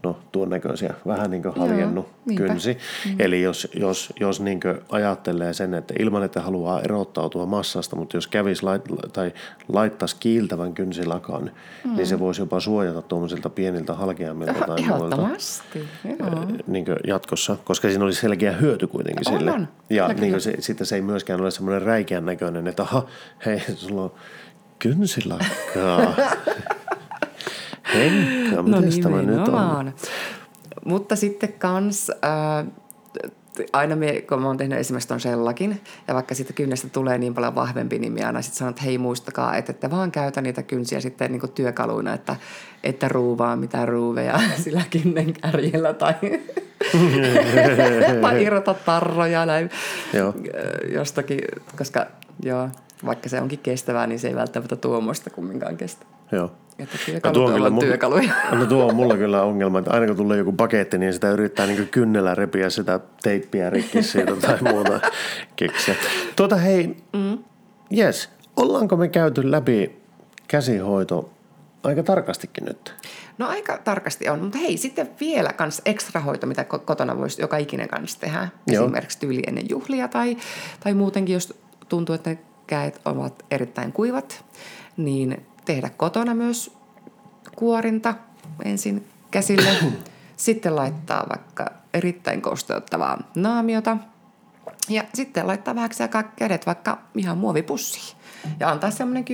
[0.05, 2.79] no tuon näköisiä, vähän niin kuin haljennut Joo, kynsi.
[3.07, 3.17] Mm.
[3.19, 8.27] Eli jos, jos, jos niin ajattelee sen, että ilman, että haluaa erottautua massasta, mutta jos
[8.27, 8.83] kävisi lait,
[9.13, 9.33] tai
[9.69, 11.51] laittaisi kiiltävän kynsilakan,
[11.85, 11.97] mm.
[11.97, 15.17] niin se voisi jopa suojata tuommoisilta pieniltä halkeammilta tai muilta
[16.67, 19.53] niin jatkossa, koska siinä olisi selkeä hyöty kuitenkin on, sille.
[19.53, 19.69] On.
[19.91, 23.07] Ja niin se, sitten se ei myöskään ole semmoinen räikeän näköinen, että aha,
[23.47, 24.13] hei, sulla on
[24.79, 26.15] kynsilakkaa.
[27.95, 29.95] Henkka, no tämä nyt on?
[30.85, 32.67] Mutta sitten kans, äh,
[33.73, 37.35] aina me, kun mä oon tehnyt esimerkiksi ton sellakin, ja vaikka sitten kynnestä tulee niin
[37.35, 40.63] paljon vahvempi, niin minä aina sitten sanon, että hei muistakaa, että ette vaan käytä niitä
[40.63, 42.37] kynsiä sitten niin työkaluina, että,
[42.85, 46.15] että ruuvaa mitä ruuveja sillä kynnen kärjellä tai,
[48.23, 49.71] tai irrota tarroja näin
[50.13, 50.35] joo.
[50.95, 51.41] jostakin,
[51.79, 52.07] koska
[52.43, 52.69] joo,
[53.07, 56.07] vaikka se onkin kestävää, niin se ei välttämättä tuommoista kumminkaan kestä.
[56.33, 56.53] Joo.
[56.79, 58.33] Että työkalut no, tuo on kyllä työkaluja.
[58.59, 61.67] No tuo on mulla kyllä ongelma, että aina kun tulee joku paketti, niin sitä yrittää
[61.67, 65.01] niin kynnellä repiä sitä teippiä rikki siitä tai muuta
[65.57, 65.95] keksiä.
[66.37, 67.39] Tuota hei, mm.
[67.99, 69.97] yes, ollaanko me käyty läpi
[70.49, 71.31] käsihoito
[71.83, 72.95] aika tarkastikin nyt?
[73.39, 75.83] No aika tarkasti on, mutta hei, sitten vielä kans
[76.25, 78.49] hoito, mitä kotona voisi joka ikinen kanssa tehdä.
[78.67, 78.85] Joo.
[78.85, 80.37] Esimerkiksi tyyli ennen juhlia tai,
[80.81, 81.55] tai muutenkin, jos
[81.89, 84.45] tuntuu, että ne käet ovat erittäin kuivat,
[84.97, 86.73] niin tehdä kotona myös
[87.57, 88.15] kuorinta
[88.65, 89.71] ensin käsille.
[90.37, 93.97] sitten laittaa vaikka erittäin kosteuttavaa naamiota.
[94.89, 95.91] Ja sitten laittaa vähän
[96.37, 98.17] kädet vaikka ihan muovipussiin.
[98.61, 99.27] Ja antaa semmoinen 10-15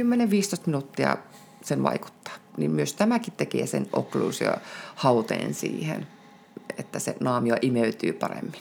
[0.67, 1.17] minuuttia
[1.63, 2.35] sen vaikuttaa.
[2.57, 4.55] Niin myös tämäkin tekee sen okkluusio
[4.95, 6.07] hauteen siihen,
[6.79, 8.61] että se naamio imeytyy paremmin.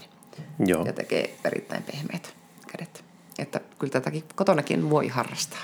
[0.66, 0.86] Joo.
[0.86, 2.36] Ja tekee erittäin pehmeät
[2.68, 3.04] kädet.
[3.40, 5.60] Että kyllä tätäkin kotonakin voi harrastaa.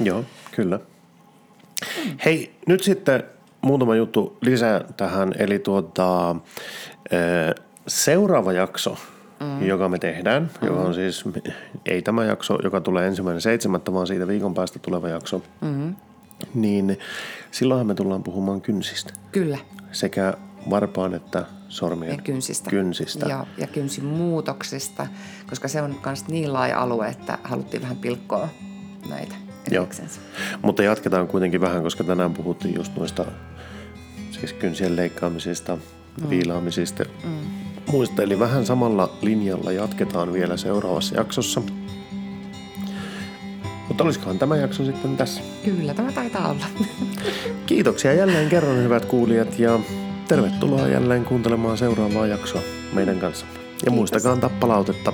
[0.00, 0.80] Joo, kyllä.
[2.24, 3.22] Hei, nyt sitten
[3.62, 5.34] muutama juttu lisää tähän.
[5.38, 6.36] Eli tuota,
[7.86, 8.96] seuraava jakso,
[9.40, 9.66] mm.
[9.66, 10.66] joka me tehdään, mm.
[10.66, 11.24] joka on siis,
[11.86, 15.94] ei tämä jakso, joka tulee ensimmäinen seitsemättä, vaan siitä viikon päästä tuleva jakso, mm.
[16.54, 16.98] niin
[17.50, 19.12] silloinhan me tullaan puhumaan kynsistä.
[19.32, 19.58] Kyllä.
[19.92, 20.34] Sekä
[20.70, 22.70] varpaan että sormien ja kynsistä.
[22.70, 23.26] kynsistä.
[23.26, 25.06] Ja, ja kynsimuutoksista,
[25.48, 28.48] koska se on myös niin laaja alue, että haluttiin vähän pilkkoa
[29.08, 29.34] näitä.
[29.70, 29.88] Joo.
[30.62, 33.24] Mutta jatketaan kuitenkin vähän, koska tänään puhuttiin just noista
[34.30, 36.30] siis kynsien leikkaamisista, mm.
[36.30, 37.30] viilaamisista, mm.
[37.92, 38.22] muista.
[38.22, 41.62] Eli vähän samalla linjalla jatketaan vielä seuraavassa jaksossa.
[43.88, 45.42] Mutta olisikohan tämä jakso sitten tässä?
[45.64, 46.66] Kyllä, tämä taitaa olla.
[47.66, 49.80] Kiitoksia jälleen kerran hyvät kuulijat ja
[50.28, 52.62] tervetuloa jälleen kuuntelemaan seuraavaa jaksoa
[52.92, 53.46] meidän kanssa.
[53.46, 53.94] Ja Kiitos.
[53.94, 55.12] muistakaa antaa palautetta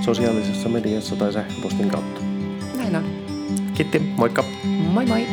[0.00, 2.20] sosiaalisessa mediassa tai sähköpostin kautta.
[2.76, 3.17] Näin on.
[3.78, 5.24] 聞いてもう一回もいもい